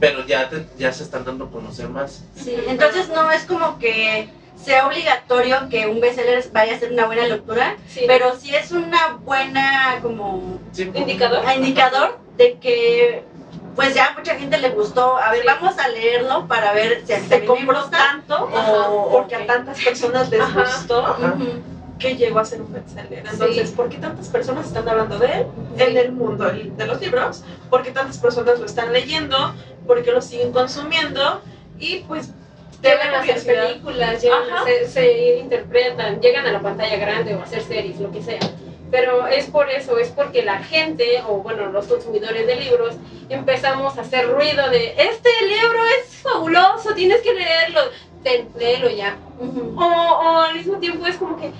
[0.00, 2.24] Pero ya, te- ya se están dando a conocer más.
[2.34, 4.28] Sí, entonces no es como que
[4.60, 8.00] sea obligatorio que un bestseller vaya a ser una buena lectura, sí.
[8.08, 11.44] pero sí es una buena como Sí, Indicador.
[11.56, 13.22] indicador de que
[13.76, 15.16] pues ya mucha gente le gustó.
[15.16, 15.46] A ver, Sí.
[15.46, 17.96] vamos a leerlo para ver si a mí me compró gusta.
[17.98, 20.60] tanto Ajá, o porque a tantas personas les Ajá.
[20.64, 21.34] gustó Ajá.
[21.98, 23.24] Que llegó a ser un bestseller.
[23.30, 23.74] Entonces, Sí.
[23.76, 25.82] ¿por qué tantas personas están hablando de él Sí.
[25.84, 27.44] en el mundo de los libros?
[27.70, 29.36] ¿Por qué tantas personas lo están leyendo?
[29.86, 31.40] ¿Por qué lo siguen consumiendo?
[31.78, 32.30] Y pues
[32.82, 37.38] Llegan a hacer películas, llegan a hacer- se interpretan, llegan a la pantalla grande o
[37.38, 38.40] a hacer series, lo que sea.
[38.90, 42.96] Pero es por eso, es porque la gente, o bueno, los consumidores de libros,
[43.28, 47.80] empezamos a hacer ruido de, este libro es fabuloso, tienes que leerlo,
[48.58, 49.16] léelo ya.
[49.38, 49.74] Ujú.
[49.80, 51.52] O, o al mismo tiempo es como que,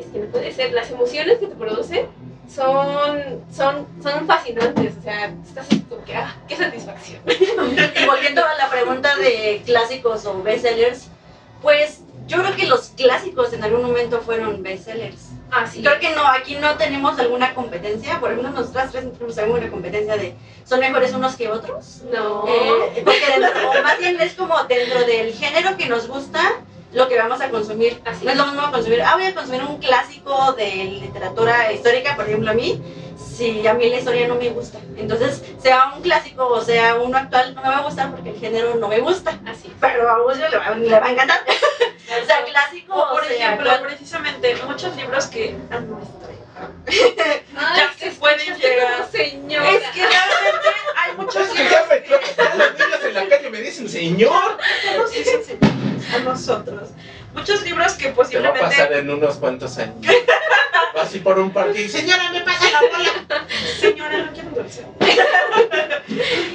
[0.00, 2.06] es que no puede ser, las emociones que te produce
[2.52, 7.20] son, son, son fascinantes, o sea, estás como que, ah, qué satisfacción.
[7.26, 11.08] Y volviendo a la pregunta de clásicos o bestsellers,
[11.62, 15.30] pues yo creo que los clásicos en algún momento fueron bestsellers.
[15.50, 19.38] Así Creo que no, aquí no tenemos alguna competencia, por ejemplo, nosotras tres no tenemos
[19.38, 20.34] alguna competencia de
[20.64, 22.02] son mejores unos que otros.
[22.12, 22.44] No.
[22.46, 26.60] Eh, porque dentro, o más bien es como dentro del género que nos gusta,
[26.92, 28.00] lo que vamos a consumir.
[28.04, 32.16] Así no es lo mismo consumir, ah, voy a consumir un clásico de literatura histórica,
[32.16, 32.80] por ejemplo, a mí,
[33.16, 34.78] si a mí la historia no me gusta.
[34.96, 38.38] Entonces, sea un clásico o sea uno actual, no me va a gustar porque el
[38.38, 39.38] género no me gusta.
[39.46, 39.72] Así.
[39.80, 41.40] Pero a vos le va, le va a encantar.
[42.22, 43.88] o sea, clásico O por sea, ejemplo, actual.
[43.90, 45.54] precisamente muchos libros que
[46.86, 49.08] Ay, ya se pueden llegar.
[49.10, 49.70] señora.
[49.70, 53.60] Es que realmente hay muchos Es que ya me los niños en la calle me
[53.60, 54.58] dicen, señor.
[54.96, 55.78] nos dicen señores
[56.14, 56.90] a nosotros.
[57.34, 60.12] Muchos libros que Te va a posiblemente pasar en unos cuantos años.
[61.00, 63.46] Así por un parque y señora, me pasa la bola.
[63.78, 64.84] Señora, no quiero dulce.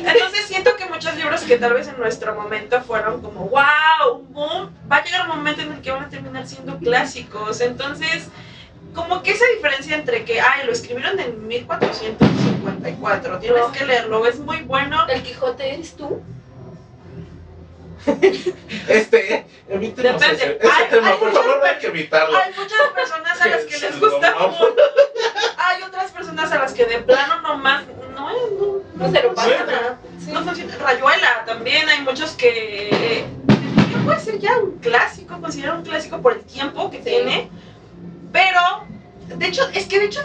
[0.06, 4.34] Entonces siento que muchos libros que tal vez en nuestro momento fueron como wow, un
[4.34, 7.62] boom, va a llegar un momento en el que van a terminar siendo clásicos.
[7.62, 8.28] Entonces,
[8.94, 13.72] como que esa diferencia entre que, ay, lo escribieron en 1454, tienes No.
[13.72, 15.06] que leerlo, es muy bueno.
[15.08, 16.22] ¿El Quijote eres tú?
[18.88, 20.44] Este, evitemos Depende.
[20.44, 22.38] ese, ese Ay, tema, ay, por favor, no hay que evitarlo.
[22.38, 24.76] Hay muchas personas a las que les gusta mucho.
[25.58, 27.84] Hay otras personas a las que de plano nomás
[28.14, 29.66] no, no, No se lo funciona.
[29.66, 29.98] pasa.
[30.20, 30.32] Sí.
[30.34, 30.76] No funciona.
[30.78, 33.26] Rayuela también, hay muchos que eh,
[34.04, 37.04] puede ser ya un clásico, considerado un clásico por el tiempo que Sí.
[37.06, 37.50] tiene,
[38.34, 38.84] pero
[39.38, 40.20] de hecho, es que de hecho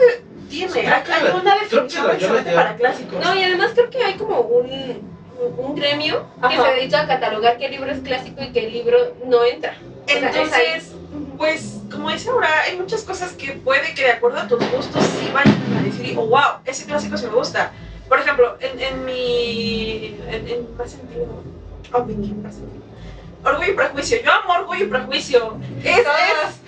[0.49, 2.07] tiene, Sí, hay, una definición
[2.55, 3.23] para clásicos.
[3.23, 5.19] No, y además creo que hay como un,
[5.59, 9.45] un gremio que se dedica a catalogar qué libro es clásico y qué libro no
[9.45, 9.77] entra.
[10.05, 10.65] O sea, es ahí.
[10.75, 10.95] Entonces,
[11.37, 15.05] pues, como dice ahora, hay muchas cosas que puede que de acuerdo a tus gustos
[15.05, 17.73] sí vayan a decir, oh, wow, ese clásico sí me gusta.
[18.09, 20.17] Por ejemplo, en, en mi.
[20.29, 21.27] En, en más sentido.
[21.93, 22.88] Opinión, más sentido.
[23.45, 24.19] Orgullo y prejuicio.
[24.23, 25.59] Yo amo orgullo y prejuicio.
[25.85, 26.05] Es, es,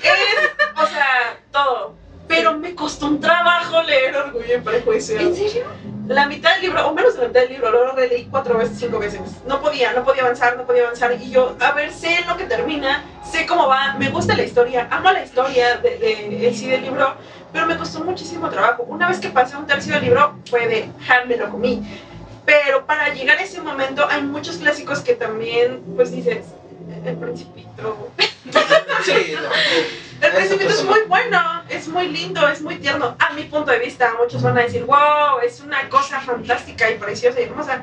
[0.02, 1.94] es, o sea, todo.
[2.28, 5.18] Pero me costó un trabajo leer orgullo y prejuicio.
[5.18, 5.64] ¿En serio?
[6.06, 8.78] La mitad del libro, o menos de la mitad del libro, lo releí cuatro veces,
[8.78, 9.20] cinco veces.
[9.46, 11.12] No podía, no podía avanzar, no podía avanzar.
[11.20, 14.88] Y yo, a ver, sé lo que termina, sé cómo va, me gusta la historia,
[14.90, 17.14] amo la historia de, de- en sí del libro,
[17.52, 18.84] pero me costó muchísimo trabajo.
[18.84, 21.82] Una vez que pasé un tercio del libro, fue de, ja, me lo comí.
[22.44, 26.44] Pero para llegar a ese momento, hay muchos clásicos que también, pues dices,
[27.04, 28.10] el principito.
[29.04, 30.26] Sí, no.
[30.26, 31.40] El principito es muy bueno,
[31.70, 33.16] es muy lindo, es muy tierno.
[33.18, 36.98] A mi punto de vista, muchos van a decir, wow, es una cosa fantástica y
[36.98, 37.82] preciosa y hermosa.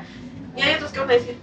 [0.56, 1.36] Y hay otros que van a decir,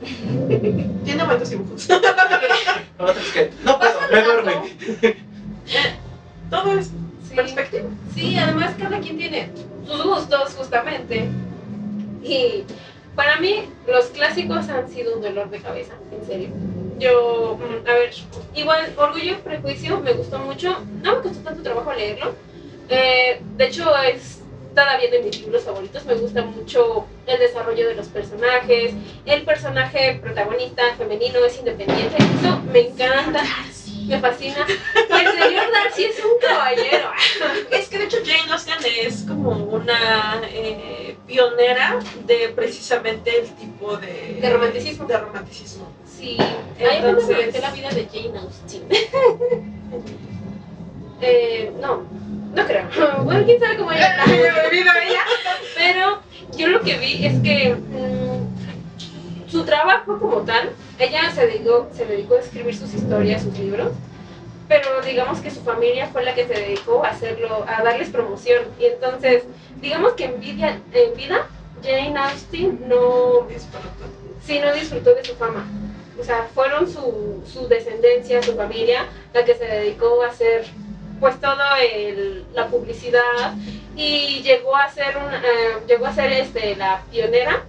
[0.00, 1.04] "Mm".
[1.04, 1.86] tiene bonitos dibujos.
[2.98, 4.54] Otros que, no puedo, me duerme.
[6.50, 6.86] Todo es
[7.28, 7.34] Sí.
[7.36, 7.84] perspectiva.
[8.14, 9.50] Sí, además cada quien tiene
[9.86, 11.28] sus gustos justamente.
[12.22, 12.64] Y
[13.14, 16.48] para mí los clásicos han sido un dolor de cabeza, en serio.
[16.98, 18.14] Yo, mm, a ver,
[18.54, 22.34] igual Orgullo y Prejuicio me gustó mucho, no me costó tanto trabajo leerlo.
[22.88, 24.40] Eh, de hecho es
[24.74, 28.94] todavía de mis libros favoritos, me gusta mucho el desarrollo de los personajes,
[29.26, 33.42] el personaje protagonista femenino es independiente, eso me encanta,
[34.06, 34.66] me fascina.
[34.94, 37.10] El señor Darcy es un caballero.
[37.70, 43.96] Es que de hecho Jane Austen es como una eh, pionera de precisamente el tipo
[43.96, 44.38] de...
[44.40, 45.06] De romanticismo.
[45.06, 45.88] De romanticismo.
[46.06, 48.82] Sí, ahí apenas me Entonces- la vida de Jane Austen.
[51.22, 52.02] eh, no,
[52.54, 52.86] no creo.
[53.24, 54.14] Bueno, quién sabe cómo ella.
[55.76, 56.20] Pero
[56.56, 62.04] yo lo que vi es que mm, su trabajo como tal, ella se dedicó, se
[62.04, 63.92] dedicó a escribir sus historias, sus libros.
[64.72, 68.64] Pero digamos que su familia fue la que se dedicó a hacerlo, a darles promoción.
[68.80, 69.44] Y entonces,
[69.82, 71.46] digamos que en vida, en vida
[71.82, 73.48] Jane Austen no, todo.
[74.46, 75.66] sí no disfrutó de su fama.
[76.18, 79.04] O sea, fueron su, su descendencia, su familia,
[79.34, 80.64] la que se dedicó a hacer
[81.20, 83.54] pues todo el, la publicidad
[83.94, 87.62] y llegó a ser un, eh, llegó a ser este la pionera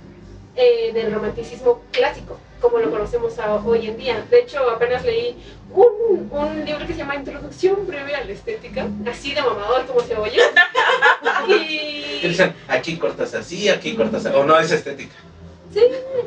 [0.55, 3.33] eh, del romanticismo clásico, como lo conocemos
[3.65, 4.25] hoy en día.
[4.29, 5.35] De hecho, apenas leí
[5.73, 10.01] un, un libro que se llama Introducción breve a la estética, así de mamador como
[10.01, 10.39] se oye.
[11.47, 14.35] Y dicen, aquí cortas así, aquí cortas así.
[14.35, 15.15] O no es estética.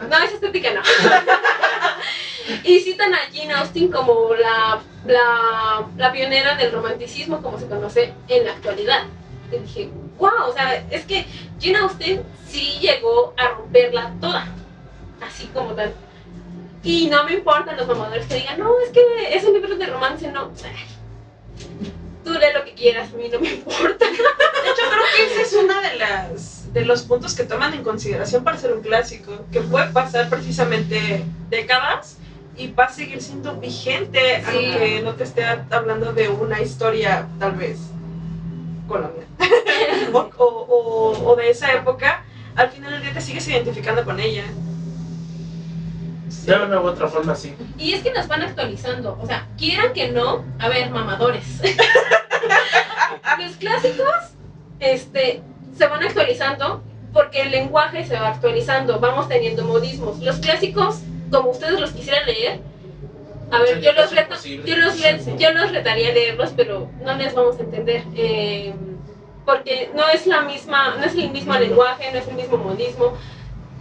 [0.09, 0.83] No, es estética no.
[2.65, 8.13] y citan a Jane Austen como la, la, la pionera del romanticismo como se conoce
[8.29, 9.05] en la actualidad.
[9.53, 9.89] Y dije,
[10.19, 11.25] wow, o sea, es que
[11.61, 14.49] Jane Austen sí llegó a romperla toda,
[15.21, 15.95] así como tal.
[16.87, 19.01] Y no me importan los mamadores que digan, no, es que
[19.37, 20.53] es un libro de romance, no.
[20.65, 20.87] Ay,
[22.25, 24.05] Tú lee lo que quieras, a mí no me importa.
[24.09, 27.83] De hecho, creo que ese es uno de, las, de los puntos que toman en
[27.83, 32.19] consideración para ser un clásico, que puede pasar precisamente décadas
[32.57, 34.57] y va a seguir siendo vigente, Sí.
[34.73, 37.79] aunque no te esté hablando de una historia tal vez
[38.89, 39.27] colonial
[40.13, 42.25] o, o- o- o de esa época,
[42.55, 44.45] al final del día te sigues identificando con ella.
[46.45, 47.55] De una u otra forma, sí.
[47.79, 51.61] Y es que nos van actualizando, o sea, quieran que no, a ver, mamadores.
[53.39, 54.15] Los clásicos
[54.81, 55.43] este,
[55.77, 60.19] se van actualizando porque el lenguaje se va actualizando, vamos teniendo modismos.
[60.19, 61.01] Los clásicos,
[61.31, 62.61] como ustedes los quisieran leer,
[63.51, 64.99] a ver, yo los, reto, yo, los
[65.39, 68.03] yo los retaría a leerlos, pero no les vamos a entender.
[68.15, 68.75] eh,
[69.47, 73.17] porque no es la misma, no es el mismo lenguaje, no es el mismo modismo.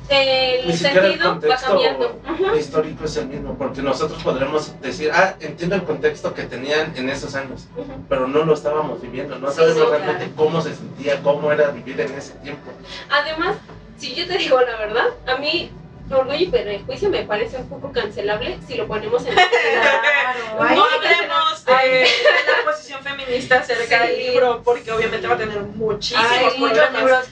[0.10, 2.22] El Ni siquiera el sentido va contexto cambiando.
[2.58, 7.10] Histórico es el mismo, porque nosotros podremos decir, ah, entiendo el contexto que tenían en
[7.10, 7.66] esos años,
[8.08, 11.70] pero no lo estábamos viviendo, no Sí, sabemos sí, realmente cómo se sentía, cómo era
[11.72, 12.72] vivir en ese tiempo.
[13.10, 13.58] Además,
[13.98, 15.72] si yo te digo la verdad, a mí
[16.12, 21.66] Orgullo y Prejuicio me parece un poco cancelable si lo ponemos en Claro, No hablemos
[21.66, 24.08] de la posición feminista acerca Sí.
[24.10, 27.26] del libro, porque obviamente va a tener muchísimos Hay muchos libros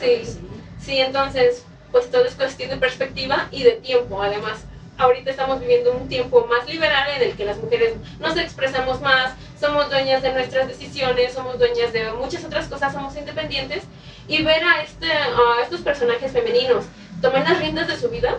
[0.00, 0.38] Sí.
[0.84, 4.22] Sí, entonces, pues todo es cuestión de perspectiva y de tiempo.
[4.22, 4.64] Además,
[4.98, 9.34] ahorita estamos viviendo un tiempo más liberal en el que las mujeres nos expresamos más,
[9.58, 13.84] somos dueñas de nuestras decisiones, somos dueñas de muchas otras cosas, somos independientes.
[14.28, 16.84] Y ver a, este, a estos personajes femeninos
[17.20, 18.38] tomar las riendas de su vida,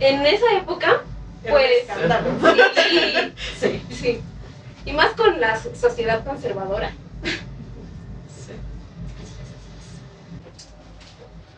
[0.00, 1.02] en esa época,
[1.42, 1.68] Pues,
[2.74, 4.20] sí, sí, sí.
[4.86, 6.90] Y más con la sociedad conservadora.
[8.28, 8.52] Sí.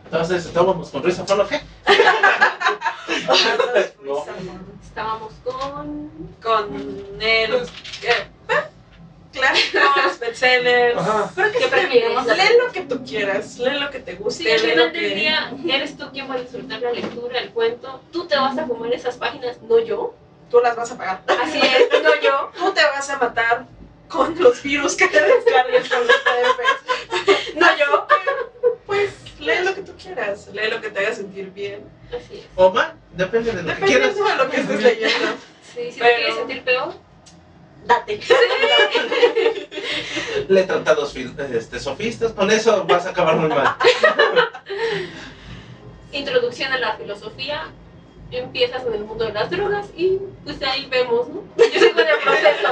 [0.06, 1.60] Entonces, estábamos con Risa ¿qué?
[4.04, 4.24] No.
[4.82, 6.10] Estábamos con...
[6.42, 6.74] Con
[7.20, 7.52] el.
[7.52, 8.30] eh,
[9.36, 11.00] clásicos, bestsellers.
[11.34, 14.44] Creo que Lee lo que tú quieras, lee lo que te guste.
[14.44, 18.00] Sí, al final del día eres tú quien va a disfrutar la lectura, el cuento.
[18.12, 20.14] Tú te vas a fumar esas páginas, no yo.
[20.50, 21.22] Tú las vas a pagar.
[21.42, 22.50] Así es, no yo.
[22.58, 23.66] Tú te vas a matar
[24.08, 27.56] con los virus que te descargues con los PDFs.
[27.56, 28.06] No yo.
[28.86, 29.10] Pues
[29.40, 31.80] lee lo que tú quieras, lee lo que te haga sentir bien.
[32.08, 32.46] Así es.
[32.54, 34.14] O más, depende de lo que quieras.
[34.14, 35.26] Dependiendo de lo que estés leyendo.
[35.74, 36.94] Sí, si Pero- te quieres sentir peor,
[37.86, 38.20] Date.
[40.48, 43.76] Lee tratados fil- este, sofistas, con eso vas a acabar muy mal.
[46.12, 47.64] introducción a la filosofía,
[48.32, 51.42] empiezas en el mundo de las drogas y pues ahí vemos, ¿no?
[51.56, 52.68] Yo sigo en el proceso.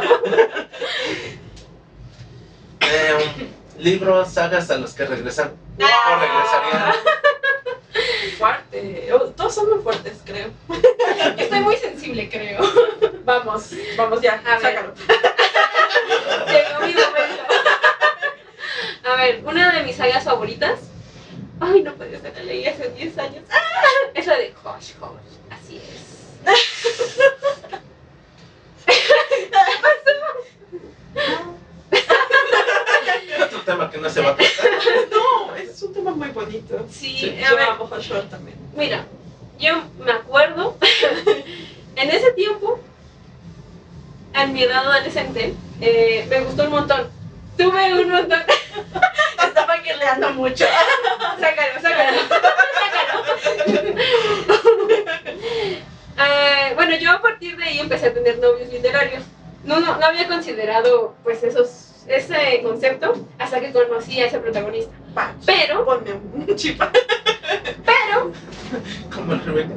[2.80, 3.48] Eh,
[3.84, 5.52] libros, sagas a los que regresan.
[5.78, 6.94] O regresarían.
[8.38, 9.08] Fuerte.
[9.12, 10.48] Oh, Todos son muy fuertes, creo.
[11.38, 12.60] Estoy muy sensible, creo.
[13.24, 14.62] Vamos, vamos ya, A ver.
[14.62, 14.92] sácalo.
[16.48, 17.44] Llegó mi momento.
[19.04, 20.80] A ver, una de mis sagas favoritas.
[21.60, 23.44] Ay, no puede ser, la leí hace 10 años.
[23.50, 23.60] ¡Ah!
[24.14, 25.38] Es la de Hush Hush.
[25.50, 25.84] Así es.
[33.64, 34.66] Tema que no se va a tratar.
[35.10, 36.86] No, es un tema muy bonito.
[36.90, 37.42] Sí, Sí.
[37.44, 38.56] a Yo ver, amo Hush Hush también.
[38.74, 39.04] mira,
[39.58, 40.76] yo me acuerdo,
[41.96, 42.78] en ese tiempo,
[44.34, 47.08] en mi edad adolescente, eh, me gustó un montón.
[47.56, 48.42] Tuve un montón.
[49.46, 50.64] Estaba guerreando mucho.
[51.38, 52.18] Sácalo, sácalo.
[52.28, 53.24] sácalo.
[56.16, 59.22] Eh, bueno, yo a partir de ahí empecé a tener novios literarios.
[59.64, 64.92] No, no, no había considerado pues esos, ese concepto hasta que conocí a ese protagonista.
[65.16, 66.90] Va, Pero, ponme un chipa.
[67.84, 68.32] pero,
[69.14, 69.74] Como el Rebeca.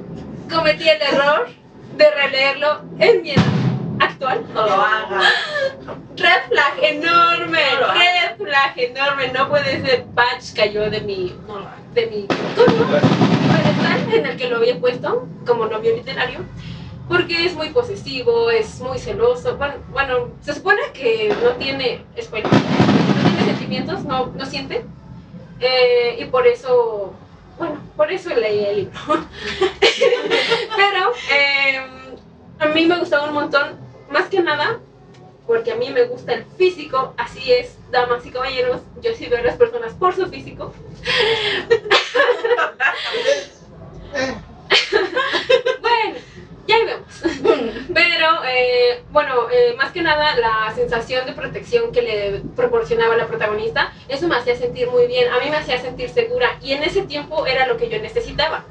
[0.50, 1.48] cometí el error
[1.96, 3.44] de releerlo en mi edad
[4.00, 4.46] actual.
[4.54, 5.34] No lo hagas.
[6.18, 9.28] Red flag enorme, No red flag enorme.
[9.34, 14.50] No puede ser, Patch cayó de mi, No lo de mi pedestal en el que
[14.50, 16.40] lo había puesto como novio literario
[17.08, 19.58] porque es muy posesivo, es muy celoso.
[19.58, 24.86] Bueno, bueno se supone que no tiene, spoiler, no tiene sentimientos, no, no siente.
[25.60, 27.14] Eh, y por eso,
[27.58, 29.00] bueno, por eso leí el libro.
[30.76, 31.82] Pero eh,
[32.60, 33.78] a mí me gustaba un montón,
[34.12, 34.80] más que nada,
[35.48, 39.40] porque a mí me gusta el físico, así es, damas y caballeros, yo sí veo
[39.40, 40.74] a las personas por su físico.
[45.82, 46.20] Bueno,
[46.68, 47.08] ya ahí vemos.
[47.94, 53.28] Pero, eh, bueno, eh, más que nada la sensación de protección que le proporcionaba la
[53.28, 56.84] protagonista, eso me hacía sentir muy bien, a mí me hacía sentir segura y en
[56.84, 58.66] ese tiempo era lo que yo necesitaba.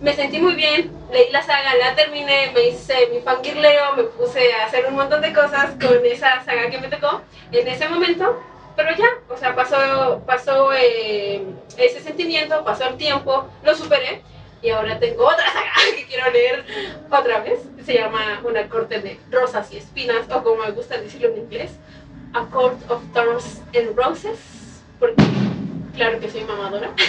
[0.00, 4.52] Me sentí muy bien, leí la saga, la terminé, me hice mi fangirleo, me puse
[4.52, 7.22] a hacer un montón de cosas con esa saga que me tocó
[7.52, 8.42] en ese momento,
[8.74, 11.44] pero ya, o sea, pasó, pasó eh,
[11.76, 14.22] ese sentimiento, pasó el tiempo, lo superé,
[14.62, 16.64] y ahora tengo otra saga que quiero leer
[17.10, 17.60] otra vez.
[17.84, 21.72] Se llama Una corte de rosas y espinas, o como me gusta decirlo en inglés,
[22.32, 24.38] A Court of Thorns and Roses,
[25.00, 25.22] porque
[25.94, 26.90] claro que soy mamadora.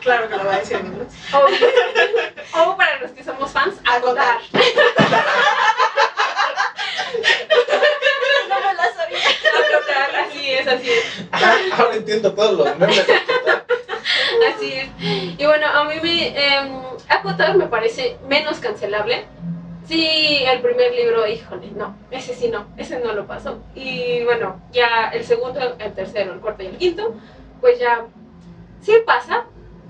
[0.00, 1.08] Claro que lo va a decir en inglés.
[1.32, 4.38] O, o para los que somos fans, acotar.
[8.48, 9.18] No me la sabía.
[9.18, 11.04] Acotar, así es, así es.
[11.32, 13.06] Ajá, ahora entiendo todos los memes.
[14.54, 14.88] Así es.
[15.38, 16.28] Y bueno, a mí me.
[16.28, 16.70] Eh,
[17.08, 19.24] Acotar me parece menos cancelable.
[19.86, 23.58] Sí, el primer libro, híjole, no, ese sí no, ese no lo pasó.
[23.74, 27.14] Y bueno, ya el segundo, el tercero, el cuarto y el quinto,
[27.60, 28.06] pues ya
[28.80, 29.44] sí pasa,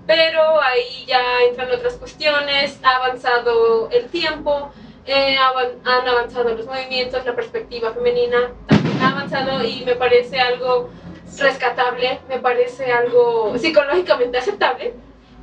[0.05, 4.73] pero ahí ya entran otras cuestiones, ha avanzado el tiempo,
[5.07, 5.37] eh,
[5.85, 10.91] han avanzado los movimientos, la perspectiva femenina también ha avanzado y me parece algo
[11.39, 14.95] rescatable, me parece algo psicológicamente aceptable,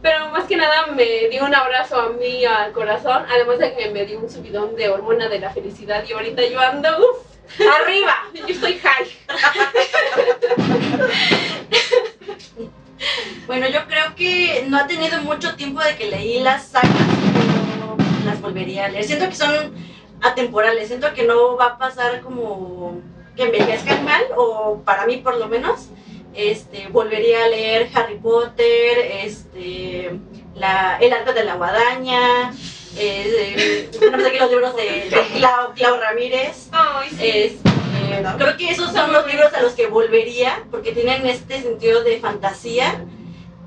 [0.01, 3.89] pero más que nada me dio un abrazo a mí al corazón, además de que
[3.89, 8.15] me dio un subidón de hormona de la felicidad y ahorita yo ando, uff, arriba,
[8.33, 9.07] yo estoy high.
[13.47, 16.91] Bueno, yo creo que no ha tenido mucho tiempo de que leí las sagas,
[17.33, 19.03] pero las volvería a leer.
[19.03, 19.73] Siento que son
[20.21, 23.01] atemporales, siento que no va a pasar como
[23.35, 25.87] que envejezcan mal, o para mí por lo menos.
[26.33, 30.17] Este, volvería a leer Harry Potter, este,
[30.55, 32.53] la, El arte de la guadaña,
[32.97, 36.69] eh, tenemos aquí los libros de, de Clau, Clau Ramírez.
[37.09, 37.17] Sí.
[37.21, 37.69] Este,
[38.37, 42.19] creo que esos son los libros a los que volvería porque tienen este sentido de
[42.19, 43.05] fantasía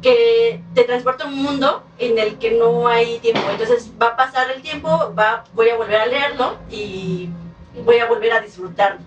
[0.02, 3.40] que te transporta a un mundo en el que no hay tiempo.
[3.50, 7.30] Entonces va a pasar el tiempo, va, voy a volver a leerlo y
[7.84, 9.00] voy a volver a disfrutarlo.